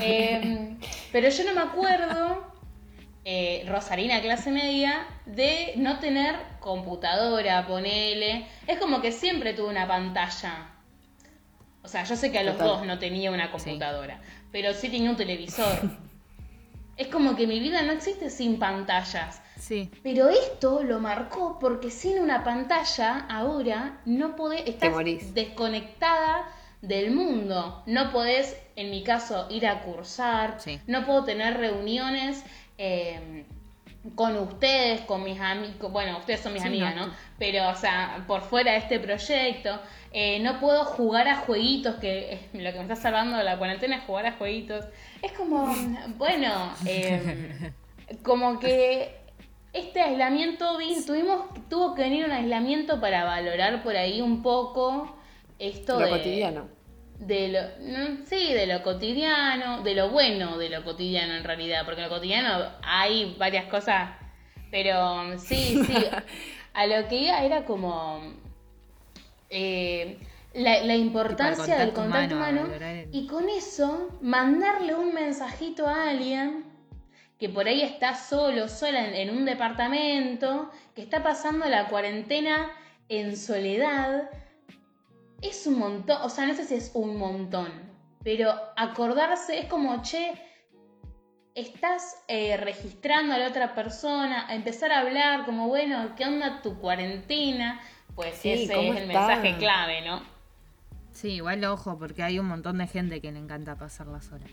[0.00, 0.78] Em,
[1.12, 2.52] pero yo no me acuerdo,
[3.24, 8.46] eh, Rosarina clase media, de no tener computadora, ponele.
[8.66, 10.68] Es como que siempre tuve una pantalla.
[11.82, 14.20] O sea, yo sé que a los dos no tenía una computadora,
[14.52, 15.90] pero sí tenía un televisor.
[16.96, 19.42] es como que mi vida no existe sin pantallas.
[19.58, 19.90] Sí.
[20.02, 24.92] Pero esto lo marcó porque sin una pantalla ahora no podés, estás
[25.34, 26.46] desconectada
[26.82, 27.82] del mundo.
[27.86, 32.44] No podés, en mi caso, ir a cursar, no puedo tener reuniones
[32.76, 33.44] eh,
[34.16, 37.12] con ustedes, con mis amigos, bueno, ustedes son mis amigas, no.
[37.38, 39.80] Pero, o sea, por fuera de este proyecto,
[40.12, 43.96] eh, no puedo jugar a jueguitos, que lo que me está salvando de la cuarentena
[43.96, 44.84] es jugar a jueguitos.
[45.22, 45.72] Es como,
[46.16, 47.72] bueno, eh,
[48.24, 49.20] como que
[49.72, 55.16] este aislamiento, tuvimos, tuvo que venir un aislamiento para valorar por ahí un poco
[55.62, 56.68] esto lo cotidiano.
[57.18, 57.60] De lo,
[58.26, 62.14] sí, de lo cotidiano, de lo bueno de lo cotidiano en realidad, porque en lo
[62.14, 64.10] cotidiano hay varias cosas,
[64.72, 65.94] pero sí, sí,
[66.74, 68.20] a lo que iba era como,
[69.50, 70.18] eh,
[70.54, 76.64] la, importancia del contacto humano, el- y con eso mandarle un mensajito a alguien
[77.38, 82.70] que por ahí está solo, sola en, en un departamento, que está pasando la cuarentena
[83.08, 84.28] en soledad,
[85.42, 87.68] es un montón, o sea, no sé si es un montón,
[88.24, 90.32] pero acordarse es como, che,
[91.54, 96.62] estás eh, registrando a la otra persona, a empezar a hablar como, bueno, ¿qué onda
[96.62, 97.80] tu cuarentena?
[98.14, 99.26] Pues Sí, ese ¿cómo es el está?
[99.26, 100.22] mensaje clave, ¿no?
[101.12, 104.46] Sí, igual ojo, porque hay un montón de gente que le encanta pasarla sola.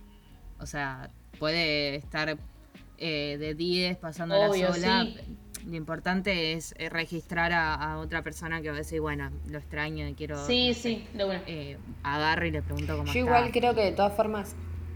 [0.60, 2.38] O sea, puede estar
[2.98, 5.04] eh, de 10 pasándola Obvio, sola.
[5.06, 5.38] sí.
[5.66, 9.58] Lo importante es eh, registrar a, a otra persona que va a decir, bueno, lo
[9.58, 10.38] extraño y quiero.
[10.46, 11.42] Sí, no sé, sí, de una.
[11.48, 13.20] eh, agarro y le pregunto cómo Yo está.
[13.20, 14.56] igual creo que de todas formas,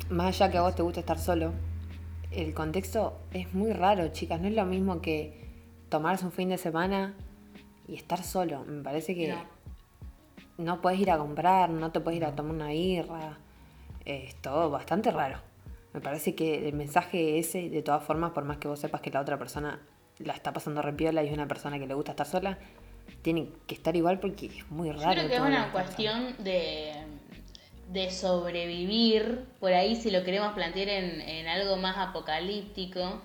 [0.09, 1.53] más allá que a vos te guste estar solo,
[2.31, 4.39] el contexto es muy raro, chicas.
[4.41, 5.49] No es lo mismo que
[5.89, 7.13] tomarse un fin de semana
[7.87, 8.63] y estar solo.
[8.65, 9.43] Me parece que No.
[10.57, 13.37] no, puedes ir a comprar, no te puedes ir a tomar una birra.
[14.05, 15.37] Es todo bastante raro.
[15.93, 19.11] Me parece que el mensaje ese, de todas formas, por más que vos sepas que
[19.11, 19.79] la otra persona
[20.19, 22.57] la está pasando repiola y es una persona que le gusta estar sola,
[23.21, 25.13] tiene que estar igual porque es muy Yo raro.
[25.13, 25.71] creo que es una pasando.
[25.71, 26.93] cuestión de,
[27.91, 33.21] de sobrevivir, por ahí si lo queremos plantear en, en algo más apocalíptico,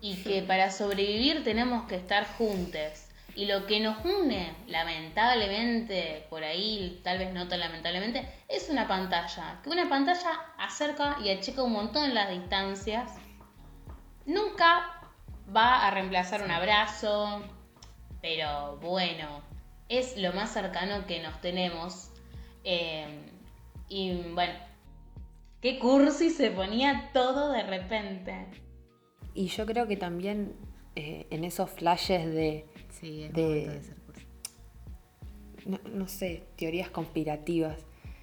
[0.00, 3.06] y que para sobrevivir tenemos que estar juntos.
[3.34, 8.86] Y lo que nos une, lamentablemente, por ahí, tal vez no tan lamentablemente, es una
[8.88, 9.60] pantalla.
[9.62, 13.10] Que una pantalla acerca y achica un montón las distancias.
[14.26, 15.01] Nunca
[15.54, 17.42] va a reemplazar un abrazo,
[18.20, 19.42] pero bueno,
[19.88, 22.10] es lo más cercano que nos tenemos.
[22.64, 23.06] Eh,
[23.88, 24.54] y bueno,
[25.60, 28.46] qué cursi se ponía todo de repente.
[29.34, 30.54] Y yo creo que también
[30.96, 34.26] eh, en esos flashes de, Sí, es de- momento de ser cursi.
[35.66, 37.78] no, no sé, teorías conspirativas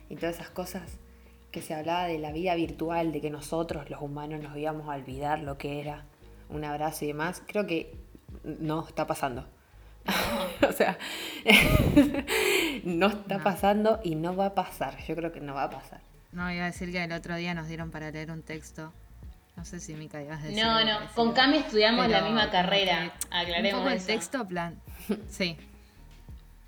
[0.09, 0.97] y todas esas cosas,
[1.51, 4.93] que se hablaba de la vida virtual, de que nosotros los humanos nos íbamos a
[4.95, 6.05] olvidar lo que era
[6.49, 7.95] un abrazo y demás, creo que
[8.43, 9.47] no está pasando.
[10.67, 10.97] o sea,
[12.83, 13.43] no está No.
[13.43, 14.97] pasando y no va a pasar.
[15.05, 16.01] Yo creo que no va a pasar.
[16.31, 18.91] No, iba a decir que el otro día nos dieron para leer un texto.
[19.55, 20.63] No sé si Mica ibas a decir.
[20.63, 24.07] No, no, con Cami estudiamos la misma carrera, aclaremos Un poco el eso.
[24.07, 24.79] texto plan.
[25.29, 25.57] Sí.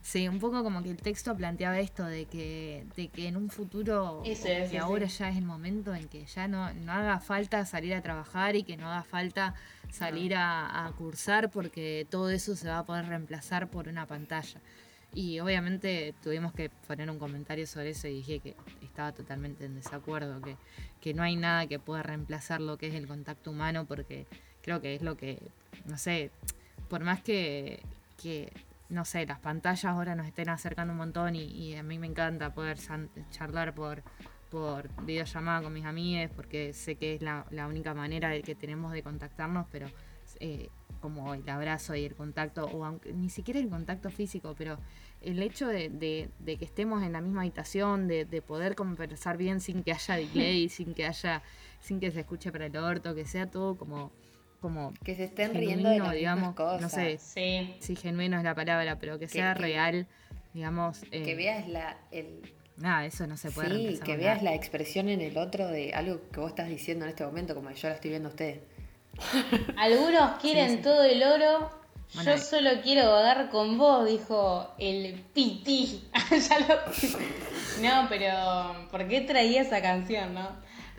[0.02, 3.50] Sí, un poco como que el texto planteaba esto de que, de que en un
[3.50, 7.66] futuro, que sí, ahora ya es el momento en que ya no, no haga falta
[7.66, 9.54] salir a trabajar y que no haga falta
[9.92, 14.60] salir a, a cursar porque todo eso se va a poder reemplazar por una pantalla.
[15.14, 19.76] Y obviamente tuvimos que poner un comentario sobre eso y dije que estaba totalmente en
[19.76, 20.56] desacuerdo, que,
[21.02, 24.26] que no hay nada que pueda reemplazar lo que es el contacto humano porque
[24.62, 25.38] creo que es lo que,
[25.86, 26.32] no sé,
[26.90, 27.82] por más que,
[28.22, 28.54] que
[28.92, 32.08] no sé, las pantallas ahora nos estén acercando un montón y, y a mí me
[32.08, 32.78] encanta poder
[33.32, 34.04] charlar por,
[34.50, 38.54] por videollamada con mis amigues porque sé que es la, la única manera de que
[38.54, 39.88] tenemos de contactarnos, pero
[40.40, 44.78] eh, como el abrazo y el contacto, o aunque ni siquiera el contacto físico, pero
[45.22, 49.38] el hecho de, de- de que estemos en la misma habitación, de, de poder conversar
[49.38, 51.42] bien sin que haya delay, sin que haya,
[51.80, 54.12] sin que se escuche para el orto, que sea todo como,
[54.62, 56.82] como Que se estén Genuino, riendo de las digamos, cosas.
[56.82, 60.08] no sé, Sí, si genuino es la palabra, pero que sea que- real,
[60.54, 61.02] digamos.
[61.12, 65.08] eh, Que veas la, el, Nada, eso no se puede sí, que veas la expresión
[65.10, 67.96] en el otro de algo que vos estás diciendo en este momento, como yo la
[67.96, 68.60] estoy viendo a ustedes.
[69.78, 70.82] algunos quieren sí.
[70.84, 71.70] todo el oro,
[72.16, 76.04] Bueno, yo solo quiero vagar con vos, dijo el Piti.
[76.50, 80.50] Ya lo- No, pero ¿por qué traía esa canción, no?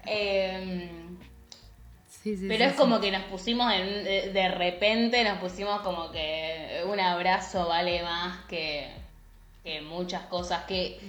[0.04, 1.01] Em,
[2.22, 2.78] Sí, sí, Pero sí, es sí.
[2.78, 8.02] como que nos pusimos en- de, de repente, nos pusimos como que un abrazo vale
[8.02, 8.88] más que,
[9.64, 11.00] que muchas cosas que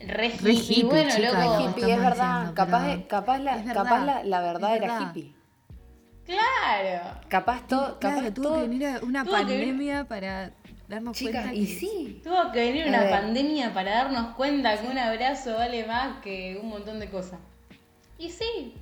[0.00, 1.54] re Re hippie, hippie, bueno, chica, loco.
[1.64, 2.36] lo Hippie, es verdad.
[2.40, 5.34] diciendo, capaz, capaz, la, es verdad, capaz la, la verdad es era hippie.
[6.24, 7.18] Claro.
[7.28, 8.54] Capaz todo, capaz Claro, tuvo todo.
[8.62, 10.50] que venir una tuvo que pandemia para
[10.86, 12.20] darnos Chicas, cuenta y sí.
[12.22, 13.10] Tuvo que venir una ver.
[13.10, 17.38] pandemia para darnos cuenta que un abrazo vale más que un montón de cosas.
[18.18, 18.74] Y sí,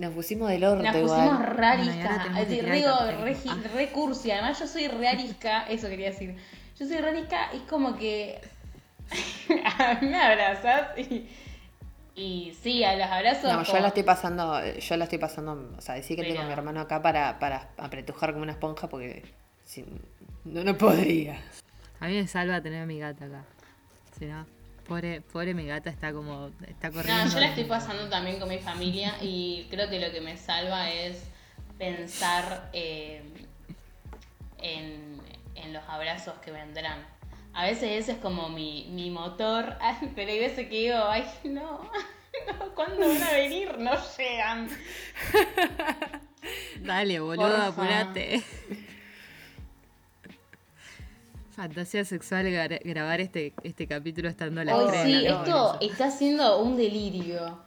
[0.00, 1.28] Nos pusimos del orto nos igual.
[1.28, 1.76] pusimos ahora
[2.22, 3.56] tenemos que Digo, re, Ah.
[3.74, 4.30] re cursi.
[4.30, 5.62] Además, yo soy rearisca.
[5.68, 6.36] Eso quería decir.
[6.78, 7.52] Yo soy rearisca.
[7.52, 8.40] Es como que.
[9.78, 11.28] a mí me abrazas y.
[12.16, 13.52] Y sí, a los abrazos.
[13.52, 16.34] No, yo como- la estoy pasando, yo la estoy pasando, o sea, decir que Pero-
[16.34, 19.22] tengo a mi hermano acá para, para apretujar como una esponja porque
[19.64, 19.84] si,
[20.44, 21.38] no, no podría.
[22.00, 23.44] A mí me salva tener a mi gata acá.
[24.18, 24.44] Si no,
[24.90, 26.50] pobre, pobre mi gata está como.
[26.66, 27.24] Está corriendo.
[27.24, 30.36] No, yo la estoy pasando también con mi familia y creo que lo que me
[30.36, 31.22] salva es
[31.78, 33.22] pensar eh,
[34.58, 35.22] en,
[35.54, 37.06] en los abrazos que vendrán.
[37.54, 39.78] A veces ese es como mi, mi motor,
[40.16, 41.88] pero hay veces que digo, ay, no,
[42.48, 43.78] no, ¿cuándo van a venir?
[43.78, 44.68] No llegan.
[46.80, 48.42] Dale, boludo, apurate.
[51.60, 52.46] Fantasía sexual
[52.84, 57.62] grabar este, este capítulo estando a la Hoy sí, esto está siendo un delirio.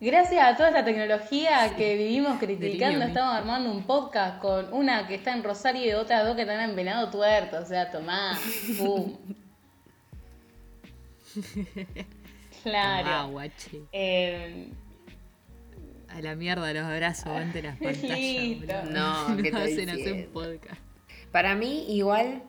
[0.00, 5.16] Gracias a toda esta tecnología que vivimos criticando, estamos armando un podcast con una que
[5.16, 7.58] está en Rosario y otras dos que están en Venado Tuerto.
[7.58, 8.38] O sea, tomá,
[8.78, 9.16] pum.
[12.62, 13.30] claro.
[13.32, 13.82] guachi.
[13.90, 14.68] Eh,
[16.06, 18.90] a la mierda los abrazos ante las pantallas.
[18.92, 20.87] No, que te hacen hacer un podcast.
[21.32, 22.42] Para mí, igual,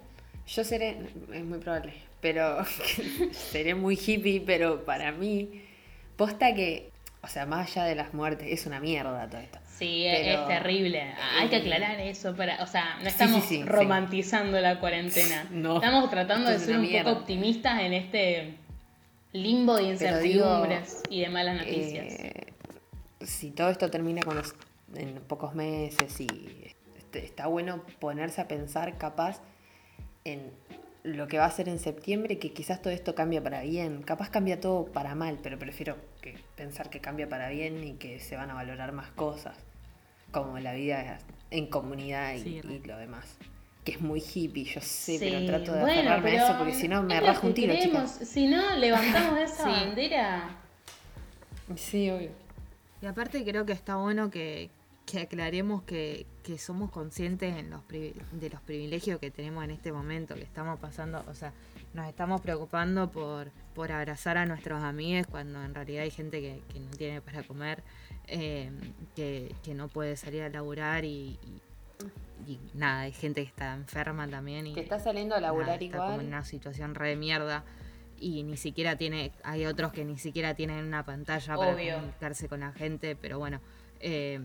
[0.47, 0.97] yo seré,
[1.33, 2.65] es muy probable, pero
[3.31, 5.63] seré muy hippie, pero para mí,
[6.15, 6.89] posta que
[7.21, 9.59] o sea, más allá de las muertes, es una mierda todo esto.
[9.77, 11.13] Sí, es terrible.
[11.37, 12.35] Hay que eh, aclarar eso.
[12.35, 15.47] Para, o sea, no estamos romantizando la cuarentena.
[15.51, 18.53] No, estamos tratando de ser un poco optimistas en este
[19.33, 22.13] limbo de incertidumbres y de malas noticias.
[22.19, 22.53] Eh,
[23.21, 24.55] si todo esto termina con los,
[24.95, 26.27] en pocos meses y
[27.13, 29.41] está bueno ponerse a pensar capaz
[30.25, 30.51] en
[31.03, 34.03] lo que va a ser en septiembre, que quizás todo esto cambia para bien.
[34.03, 38.19] Capaz cambia todo para mal, pero prefiero que pensar que cambia para bien y que
[38.19, 39.57] se van a valorar más cosas,
[40.31, 41.19] como la vida
[41.51, 43.37] en comunidad y, lo demás.
[43.85, 47.01] Que es muy hippie, yo sé, pero trato de bueno, a eso porque si no
[47.01, 48.09] me rajo un tiro, chicos.
[48.09, 50.49] Si no, levantamos esa bandera.
[51.75, 52.31] Sí, obvio.
[53.01, 54.69] Y aparte creo que está bueno que,
[55.09, 59.91] que aclaremos que, que somos conscientes en los de los privilegios que tenemos en este
[59.91, 61.51] momento, que estamos pasando, o sea,
[61.95, 66.61] nos estamos preocupando por, por abrazar a nuestros amigos cuando en realidad hay gente que,
[66.71, 67.81] que no tiene para comer,
[68.27, 68.69] eh,
[69.15, 71.39] que, que, no puede salir a laburar y,
[72.45, 74.67] y, nada, hay gente que está enferma también.
[74.67, 76.01] Y, que está saliendo a laburar igual.
[76.01, 77.63] Está como en una situación re de mierda
[78.19, 82.59] y ni siquiera tiene, hay otros que ni siquiera tienen una pantalla para comunicarse con
[82.59, 83.59] la gente, pero bueno,
[84.01, 84.39] eh,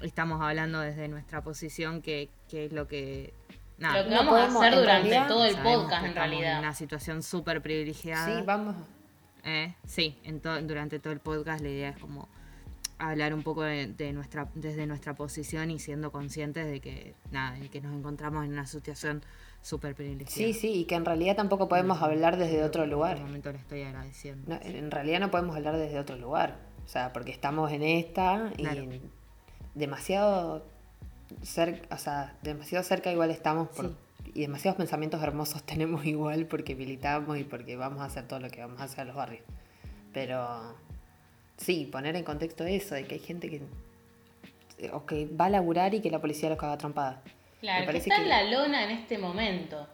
[0.00, 3.32] estamos hablando desde nuestra posición, que, que es lo que...
[3.78, 6.52] Nada, lo que vamos a hacer durante todo el podcast, en realidad.
[6.54, 8.26] En una situación súper privilegiada.
[8.26, 8.74] Sí, vamos.
[9.44, 12.28] Eh, sí, en durante todo el podcast la idea es como
[12.98, 17.68] hablar un poco de, nuestra desde nuestra posición y siendo conscientes de que nada de
[17.68, 19.22] que nos encontramos en una situación
[19.62, 20.52] súper privilegiada.
[20.52, 23.18] Sí, sí, y que en realidad tampoco podemos hablar desde otro lugar.
[23.18, 24.58] En momento le estoy agradeciendo.
[24.60, 26.56] en realidad no podemos hablar desde otro lugar.
[26.84, 28.66] O sea, porque estamos en esta y
[29.74, 30.64] demasiado
[31.42, 33.68] cerca, o sea, demasiado cerca igual estamos
[34.34, 38.50] y demasiados pensamientos hermosos tenemos igual porque militamos y porque vamos a hacer todo lo
[38.50, 39.42] que vamos a hacer a los barrios.
[40.12, 40.74] Pero
[41.56, 43.62] sí, poner en contexto eso, de que hay gente que,
[44.92, 47.22] o que va a laburar y que la policía los caga trompada.
[47.60, 49.88] Claro, que está en la lona en este momento.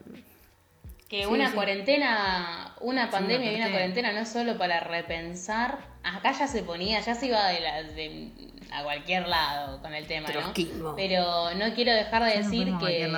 [1.08, 5.78] Que una cuarentena, una pandemia y una cuarentena no es solo para repensar.
[6.02, 8.30] Acá ya se ponía, ya se iba de, la, de
[8.74, 10.94] a cualquier lado con el tema, ¿no?
[10.96, 13.08] Pero no quiero dejar de decir que,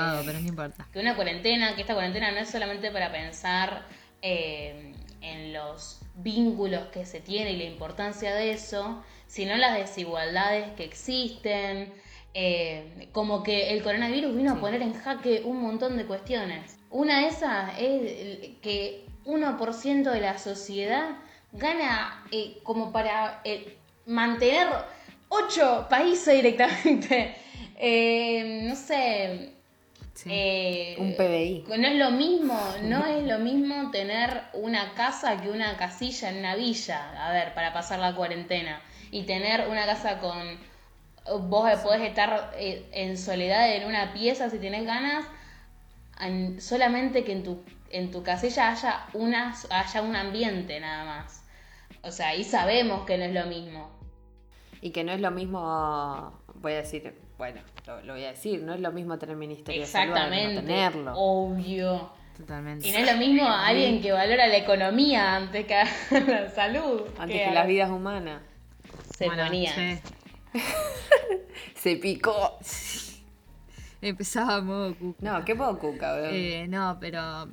[0.93, 3.87] que una cuarentena, que esta cuarentena no es solamente para pensar
[4.21, 4.93] eh,
[5.23, 10.85] en los vínculos que se tiene y la importancia de eso, sino las desigualdades que
[10.85, 11.93] existen,
[12.35, 16.79] eh, como que el coronavirus vino a poner en jaque un montón de cuestiones.
[16.91, 21.17] Una de esas es que 1% de la sociedad
[21.53, 23.43] gana eh, como para
[24.05, 24.69] mantener
[25.29, 27.37] ocho países directamente.
[27.79, 29.53] Eh, no sé.
[30.25, 31.65] Eh, un PBI.
[31.79, 36.39] No es lo mismo, no es lo mismo tener una casa que una casilla en
[36.39, 38.81] una villa, a ver, para pasar la cuarentena.
[39.11, 40.59] Y tener una casa con.
[41.51, 45.27] Vos podés estar eh, en soledad en una pieza si tenés ganas,
[46.61, 51.43] solamente que en tu, en tu casilla haya, una, haya un ambiente nada más.
[52.03, 53.96] O sea, ahí sabemos que no es lo mismo.
[54.81, 57.61] Y que no es lo mismo, voy a decir, bueno,
[58.05, 61.13] lo, voy a decir, no es lo mismo tener ministerio Exactamente, de salud tenerlo.
[61.17, 62.11] Obvio.
[62.37, 62.87] Totalmente.
[62.87, 65.75] Y no es lo mismo alguien que valora la economía antes que
[66.27, 67.03] la salud.
[67.19, 68.43] Antes que, las vidas humanas.
[69.17, 69.73] Se ponía.
[71.75, 72.59] Se picó.
[74.03, 75.19] Empezaba modo cuca.
[75.21, 77.49] No, qué modo cuca, eh, No, pero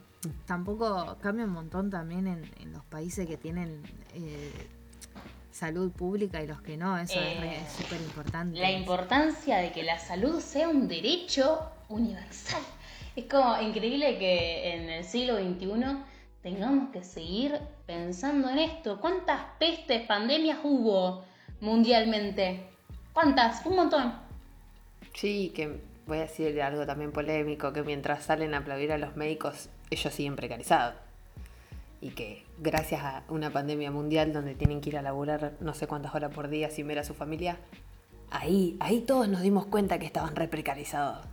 [0.46, 3.82] tampoco cambia un montón también en, en los países que tienen
[4.14, 4.52] eh,
[5.54, 8.60] salud pública y los que no, eso es eh, súper importante.
[8.60, 12.62] La importancia de que la salud sea un derecho universal.
[13.16, 15.98] Es como increíble que en el siglo XXI
[16.42, 19.00] tengamos que seguir pensando en esto.
[19.00, 21.24] ¿Cuántas pestes, pandemias hubo
[21.62, 22.66] mundialmente?
[23.14, 23.64] ¿Cuántas?
[23.68, 24.14] Un montón.
[25.14, 29.16] Sí, que voy a decir algo también polémico, que mientras salen a aplaudir a los
[29.16, 30.96] médicos, ellos siguen precarizados.
[32.04, 35.88] Y que gracias a una pandemia mundial donde tienen que ir a laburar no sé
[35.88, 37.58] cuántas horas por día sin ver a su familia,
[38.30, 41.26] ahí, ahí todos nos dimos cuenta que estaban re precarizados.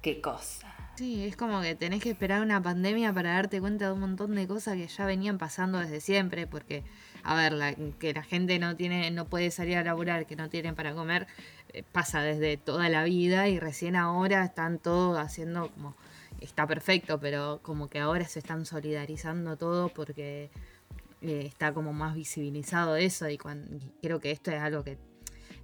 [0.00, 0.72] Qué cosa.
[0.96, 4.34] Sí, es como que tenés que esperar una pandemia para darte cuenta de un montón
[4.34, 6.82] de cosas que ya venían pasando desde siempre, porque,
[7.22, 10.74] a ver, que la gente no tiene, no puede salir a laburar, que no tienen
[10.74, 11.26] para comer,
[11.74, 15.94] eh, pasa desde toda la vida y recién ahora están todos haciendo como,
[16.40, 20.50] está perfecto, pero como que ahora se están solidarizando todo porque
[21.22, 24.98] eh, está como más visibilizado eso y, creo que esto es algo que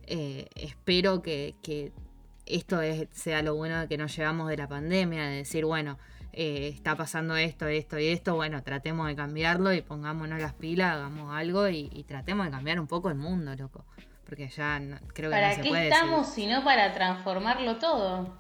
[0.06, 1.92] eh, espero que, que
[2.46, 5.98] esto es, sea lo bueno que nos llevamos de la pandemia, de decir, bueno,
[6.32, 10.96] eh, está pasando esto, esto y esto, bueno, tratemos de cambiarlo y pongámonos las pilas,
[10.96, 13.84] hagamos algo y, tratemos de cambiar un poco el mundo, loco.
[14.24, 14.80] Porque ya
[15.12, 18.38] creo que ¿Para no se qué puede estamos si no para transformarlo todo?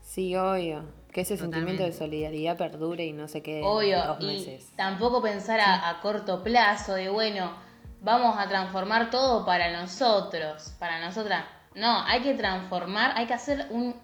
[0.00, 0.97] Sí, obvio.
[1.18, 4.70] Que ese sentimiento de solidaridad perdure y no se quede obvio, dos meses.
[4.72, 7.52] Y tampoco pensar a corto plazo de, bueno,
[8.00, 11.44] vamos a transformar todo para nosotros, para nosotras
[11.78, 13.94] no, hay que transformar, hay que hacer un...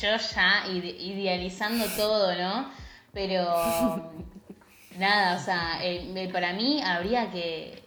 [0.00, 2.68] Yo ya idealizando todo, ¿no?
[3.12, 3.42] Pero
[4.98, 5.78] nada, o sea,
[6.32, 7.82] para mí habría que,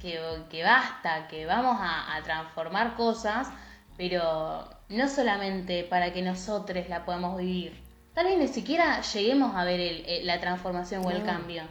[0.00, 3.48] que, basta, que vamos a, transformar cosas,
[3.96, 7.80] pero no solamente para que nosotros la podamos vivir.
[8.14, 11.64] Tal vez ni siquiera lleguemos a ver la transformación o el cambio.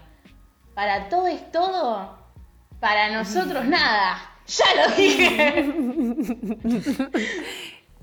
[0.74, 2.18] Para todo es todo,
[2.80, 4.32] para nosotros nada.
[4.48, 5.66] ¡Ya lo dije!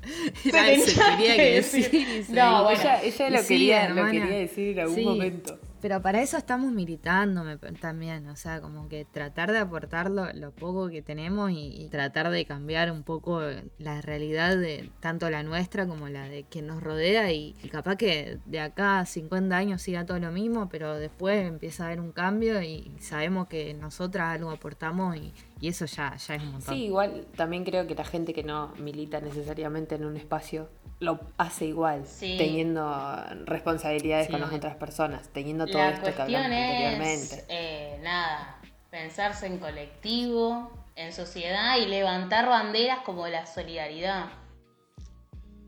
[0.43, 2.27] quería que decir.
[2.31, 5.59] no, ella, ella lo, quería, lo quería decir en algún momento.
[5.83, 7.43] Pero para eso estamos militando
[7.81, 12.45] también, o sea, como que tratar de aportar lo, poco que tenemos y, tratar de
[12.45, 13.41] cambiar un poco
[13.79, 18.39] la realidad de tanto la nuestra como la de quien nos rodea y, capaz que
[18.47, 22.13] de acá a 50 años siga todo lo mismo, pero después empieza a haber un
[22.13, 26.75] cambio y sabemos que nosotras algo aportamos y, eso ya, ya es un montón.
[26.75, 30.69] Sí, igual también creo que la gente que no milita necesariamente en un espacio
[31.03, 37.45] lo hace igual, teniendo responsabilidades con las otras personas, teniendo todo esto que hablamos anteriormente.
[37.49, 38.57] Eh, nada,
[38.91, 44.27] pensarse en colectivo, en sociedad y levantar banderas como la solidaridad.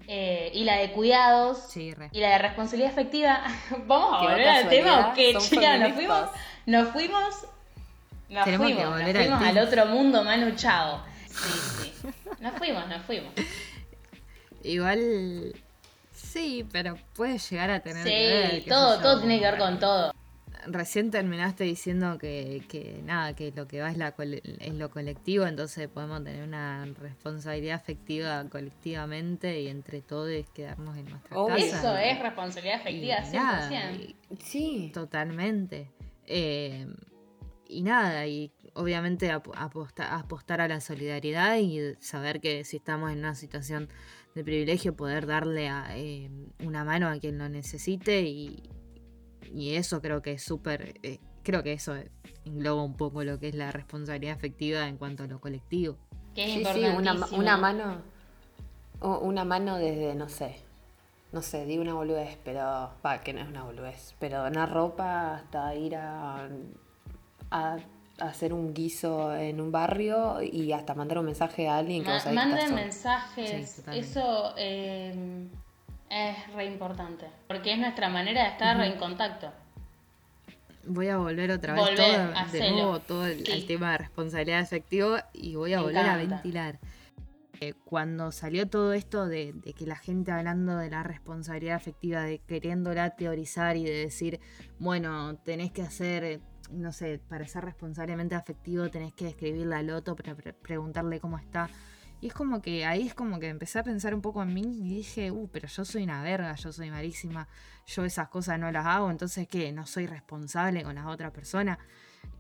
[0.06, 3.42] Eh, y la de cuidados y la de responsabilidad efectiva.
[3.86, 6.28] Vamos a volver al tema o qué, chica, nos fuimos,
[6.66, 7.46] nos fuimos,
[8.28, 11.02] nos fuimos, nos fuimos al, otro mundo, Manu Chao.
[11.26, 12.08] Sí, sí.
[12.38, 13.32] Nos fuimos, nos fuimos.
[14.64, 15.54] Igual
[16.12, 18.06] sí, pero puede llegar a tener.
[18.06, 20.12] Sí, todo, todo tiene que ver con todo.
[20.66, 25.46] Recién terminaste diciendo que, que nada, que lo que va es, la, es lo colectivo,
[25.46, 31.56] entonces podemos tener una responsabilidad afectiva colectivamente y entre todos quedarnos en nuestra casa.
[31.58, 33.16] Eso es responsabilidad afectiva,
[33.70, 34.14] 100%.
[34.42, 34.90] sí.
[34.94, 35.90] Totalmente.
[36.26, 36.86] Eh,
[37.68, 43.34] y nada, y obviamente apostar a la solidaridad y saber que si estamos en una
[43.34, 43.88] situación
[44.34, 46.30] de privilegio poder darle a, eh,
[46.64, 48.70] una mano a quien lo necesite y,
[49.56, 51.94] eso creo que es súper, eh, creo que eso
[52.44, 55.96] engloba un poco lo que es la responsabilidad efectiva en cuanto a lo colectivo.
[56.34, 58.02] sí, sí, una, una mano,
[59.00, 60.56] una mano desde, no sé,
[61.30, 65.36] no sé, digo una boludez, pero, va, que no es una boludez, pero donar ropa
[65.36, 66.48] hasta ir a,
[67.50, 67.76] a
[68.18, 72.32] hacer un guiso en un barrio y hasta mandar un mensaje a alguien que Ma
[72.32, 75.46] Manden mensajes, eso eh,
[76.10, 79.52] es re importante, porque es nuestra manera de estar en contacto.
[80.86, 85.54] Voy a volver otra vez todo, de nuevo todo el, tema de responsabilidad efectiva y
[85.56, 86.78] voy a volver a ventilar.
[87.60, 92.22] Eh, cuando salió todo esto de, de, que la gente hablando de la responsabilidad afectiva,
[92.22, 94.40] de queriéndola teorizar y de decir,
[94.78, 96.40] bueno, tenés que hacer
[96.74, 101.68] no sé, para ser responsablemente afectivo tenés que escribirle al otro para preguntarle cómo está.
[102.20, 104.62] Y es como que ahí es como que empecé a pensar un poco en mí
[104.62, 107.48] y dije, uh, pero yo soy una verga, yo soy malísima,
[107.86, 109.72] yo esas cosas no las hago, entonces ¿qué?
[109.72, 111.78] No soy responsable con las otras personas.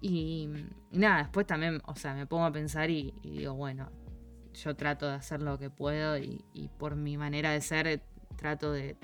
[0.00, 0.48] Y,
[0.90, 3.90] nada, después también, o sea, me pongo a pensar y, digo, bueno,
[4.54, 8.02] yo trato de hacer lo que puedo y, por mi manera de ser
[8.36, 8.96] trato de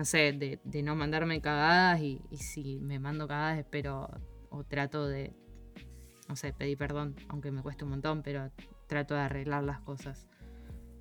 [0.00, 4.08] no sé, de, no mandarme cagadas y, si me mando cagadas espero
[4.48, 5.34] o trato de,
[6.26, 8.50] no sé, pedir perdón, aunque me cueste un montón, pero
[8.86, 10.26] trato de arreglar las cosas.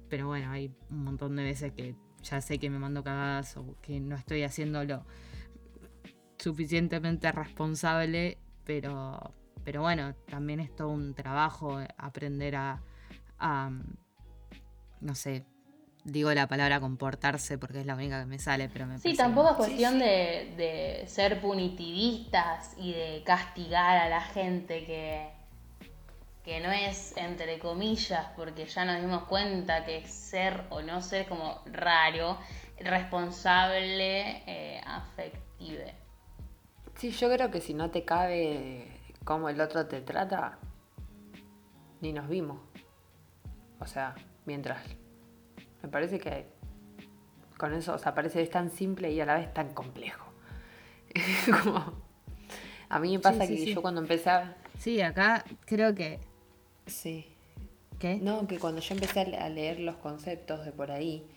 [0.09, 3.77] Pero bueno, hay un montón de veces que ya sé que me mando cagadas o
[3.81, 5.05] que no estoy haciendo lo
[6.37, 9.33] suficientemente responsable, pero,
[9.63, 12.83] pero bueno, también es todo un trabajo aprender a
[14.99, 15.45] no sé,
[16.11, 19.51] digo la palabra comportarse porque es la única que me sale, pero me Sí, tampoco
[19.51, 25.29] es cuestión De, de ser punitivistas y de castigar a la gente que,
[26.43, 31.27] que no es entre comillas, porque ya nos dimos cuenta que ser o no ser
[31.27, 32.37] como raro,
[32.79, 35.93] responsable, eh, afective.
[36.95, 38.87] Sí, yo creo que si no te cabe
[39.23, 40.57] cómo el otro te trata,
[42.01, 42.59] ni nos vimos.
[43.79, 44.81] O sea, mientras.
[45.83, 46.47] Me parece que
[47.57, 50.25] con eso, o sea, parece es tan simple y a la vez tan complejo.
[51.63, 51.93] Como,
[52.89, 53.73] a mí me pasa sí, que sí.
[53.73, 54.57] yo cuando empecé a...
[54.77, 56.19] Sí, acá creo que...
[56.85, 57.25] Sí.
[57.99, 58.17] ¿Qué?
[58.17, 61.27] No, que cuando yo empecé a le- a leer los conceptos de por ahí,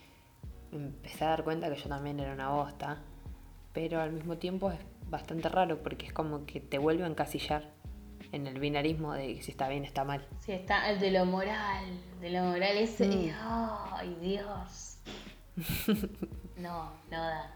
[0.70, 3.00] empecé a dar cuenta que yo también era una bosta,
[3.72, 4.78] pero al mismo tiempo es
[5.08, 7.68] bastante raro porque es como que te vuelve a encasillar
[8.32, 10.26] en el binarismo de si está bien, está mal.
[10.40, 11.84] Sí, está el de lo moral,
[12.20, 13.06] de lo moral ese.
[13.06, 13.30] Mm.
[13.40, 14.98] ¡Ay, Dios!
[16.56, 17.50] No, no da.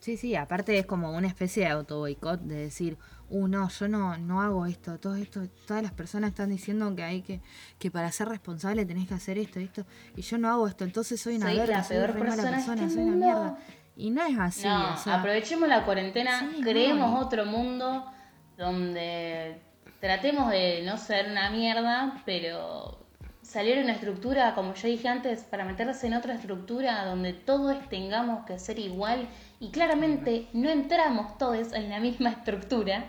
[0.00, 2.96] Sí, sí, aparte es como una especie de auto boicot de decir,
[3.28, 7.02] uh, no, yo no, no hago esto, todo esto, todas las personas están diciendo que
[7.02, 7.40] hay que,
[7.78, 9.84] que para ser responsable tenés que hacer esto, esto,
[10.16, 12.90] y yo no hago esto, entonces soy una Soy verga, la soy peor persona este
[12.90, 13.58] soy una mierda.
[13.94, 17.20] Y no es así, no, o sea, aprovechemos la cuarentena, Sí, creemos no.
[17.20, 18.06] otro mundo
[18.56, 19.60] donde
[20.00, 23.06] tratemos de no ser una mierda, pero
[23.42, 27.76] salir de una estructura, como yo dije antes, para meterse en otra estructura donde todos
[27.88, 29.28] tengamos que ser igual
[29.58, 33.04] y claramente no entramos todos en la misma estructura.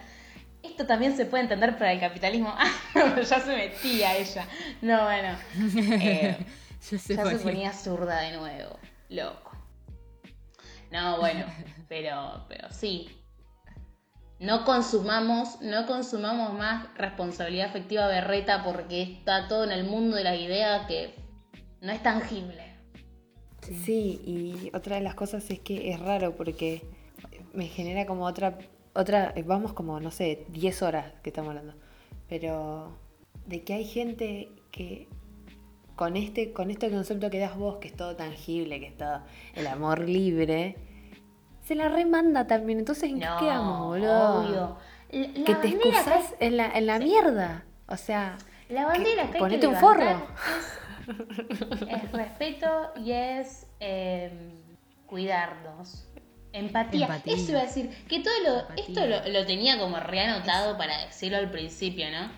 [0.63, 2.53] Esto también se puede entender para el capitalismo.
[2.93, 4.45] Ah, ya se metía ella.
[4.81, 5.37] No, bueno.
[6.01, 6.37] Eh,
[6.89, 8.77] ya se ponía zurda de nuevo.
[9.09, 9.51] Loco.
[10.91, 11.45] No, bueno,
[11.87, 13.20] pero, pero sí.
[14.41, 20.23] No consumamos, no consumamos más responsabilidad afectiva berreta porque está todo en el mundo de
[20.23, 21.13] la idea que
[21.79, 22.71] no es tangible.
[23.61, 24.19] Sí.
[24.25, 26.81] y otra de las cosas es que es raro porque
[27.53, 28.57] me genera como otra,
[28.93, 31.75] otra, vamos como, no sé, 10 horas que estamos hablando,
[32.27, 32.97] pero
[33.45, 35.07] de que hay gente que
[35.95, 39.21] con este, con este concepto que das vos, que es todo tangible, que es todo
[39.53, 40.75] el amor libre,
[41.71, 44.39] se la remanda también, entonces ¿en qué No, quedamos, boludo?
[44.41, 44.77] obvio.
[45.11, 48.37] La- la Que te excusás que- en la, en la mierda, o sea...
[48.69, 50.21] La bandera que, hay ponete que un forro.
[51.81, 54.31] Es, es respeto y es eh,
[55.07, 56.07] cuidarnos.
[56.53, 57.05] Empatía.
[57.07, 57.33] Empatía.
[57.35, 58.85] Eso iba a decir, que todo lo, Empatía.
[58.87, 62.31] esto lo, lo tenía como reanotado para decirlo al principio, ¿no?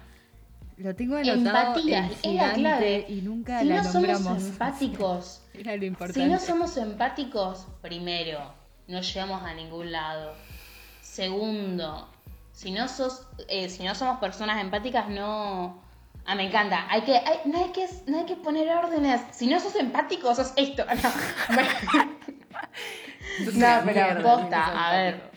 [0.77, 3.05] Lo tengo anotado Empatía, en es la clave.
[3.09, 6.23] y nunca si la no somos empáticos, Era lo importante.
[6.23, 8.53] si no somos empáticos, primero,
[8.87, 10.33] no llegamos a ningún lado.
[11.01, 12.09] Segundo,
[12.51, 15.81] si no sos, eh, si no somos personas empáticas, no.
[16.25, 16.85] Ah, me encanta.
[16.89, 19.21] Hay que, hay- no, hay que, no hay que poner órdenes.
[19.31, 20.85] Si no sos empático, sos esto.
[23.53, 25.31] No, no pero posta, a ver.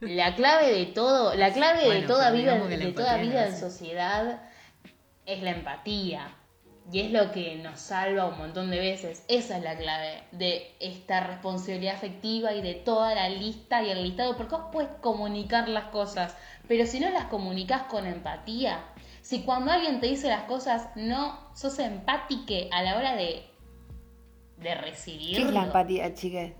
[0.00, 4.40] La clave de todo, la clave de toda vida, de toda vida en sociedad
[5.26, 6.28] es la empatía.
[6.92, 9.24] Y es lo que nos salva un montón de veces.
[9.28, 14.02] Esa es la clave de esta responsabilidad afectiva y de toda la lista y el
[14.02, 14.36] listado.
[14.36, 16.36] Porque vos puedes comunicar las cosas,
[16.66, 18.84] pero si no las comunicas con empatía,
[19.22, 23.44] si cuando alguien te dice las cosas no sos empátique a la hora de,
[24.56, 26.52] de ¿Qué es la empatía, chicas?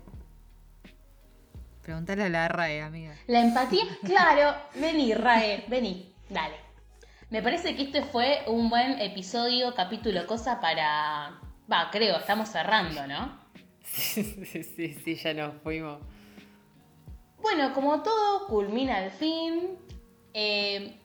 [1.81, 3.15] Preguntale a la RAE, amiga.
[3.27, 6.55] La empatía, claro, vení, Rae, vení, dale.
[7.31, 11.39] Me parece que este fue un buen episodio, capítulo, cosa para...
[11.71, 13.39] Va, creo, estamos cerrando, ¿no?
[13.83, 15.99] Sí, sí, sí, ya nos fuimos.
[17.41, 19.77] Bueno, como todo, culmina al fin.
[20.33, 20.99] Eh,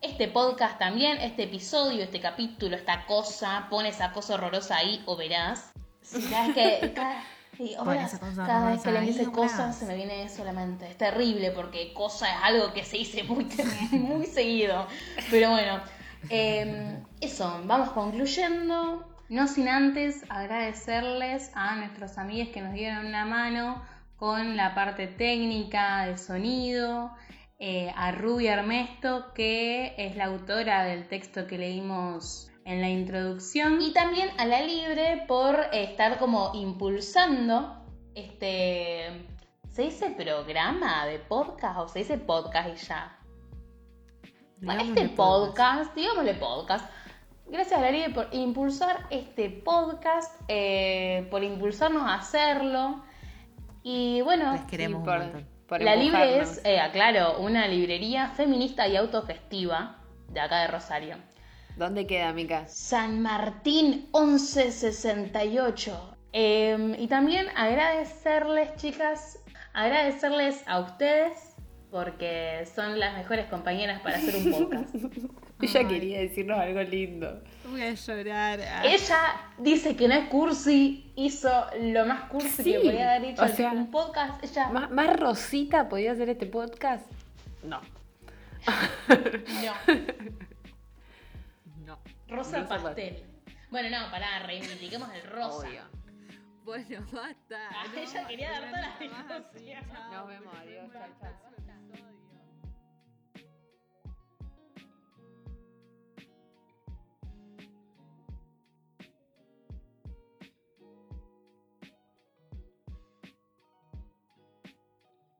[0.00, 5.14] este podcast también, este episodio, este capítulo, esta cosa, pon esa cosa horrorosa ahí o
[5.14, 5.72] verás.
[6.30, 7.22] Cada vez que, cada,
[7.58, 9.76] esa cosa cada vez que le horrorosa dice ahí o cosa verás.
[9.76, 10.90] se me viene eso a la mente.
[10.90, 13.46] Es terrible porque cosa es algo que se dice muy,
[13.92, 14.86] muy seguido.
[15.30, 15.80] Pero bueno,
[16.30, 19.06] eh, eso, vamos concluyendo.
[19.28, 23.82] No sin antes agradecerles a nuestros amigos que nos dieron una mano
[24.16, 27.10] con la parte técnica de sonido,
[27.58, 33.80] eh, a Ruby Armesto, que es la autora del texto que leímos en la introducción,
[33.80, 37.82] y también a la Libre por estar como impulsando
[38.14, 39.26] este...
[39.70, 43.18] ¿Se dice programa de podcast o se dice podcast y ya?
[44.62, 46.90] Bueno, este Digámosle podcast, digámosle podcast.
[47.46, 53.04] Gracias a la Libre por impulsar este podcast, eh, por impulsarnos a hacerlo.
[53.82, 55.48] Y bueno, Les queremos por- un montón.
[55.68, 59.98] por la Libre es, eh, aclaro, una librería feminista y autogestiva
[60.28, 61.16] de acá de Rosario.
[61.76, 62.66] ¿Dónde queda, Mica?
[62.68, 66.16] San Martín 1168.
[66.32, 69.38] Em, y también agradecerles, chicas,
[69.74, 71.54] agradecerles a ustedes
[71.90, 74.94] porque son las mejores compañeras para hacer un podcast.
[75.60, 77.42] Ella quería decirnos algo lindo.
[77.70, 78.60] Voy a llorar.
[78.60, 78.82] Ah.
[78.86, 79.18] Ella
[79.58, 81.50] dice que no es cursi, hizo
[81.80, 84.42] lo más cursi Sí, que podía haber hecho o sea, un podcast.
[84.42, 87.06] Ella ¿Más, más rosita podía hacer este podcast?
[87.62, 87.80] No,
[88.66, 89.72] No.
[92.28, 93.24] rosa Rosa pastel.
[93.70, 95.68] Bueno, no, pará, reivindiquemos el rosa.
[95.68, 95.82] Obvio.
[96.64, 97.68] Bueno, basta.
[97.70, 99.78] Ah, no, ella quería dar toda la no más difusión.
[99.78, 100.12] así, chao.
[100.12, 101.45] Nos vemos, adiós, chao, chao.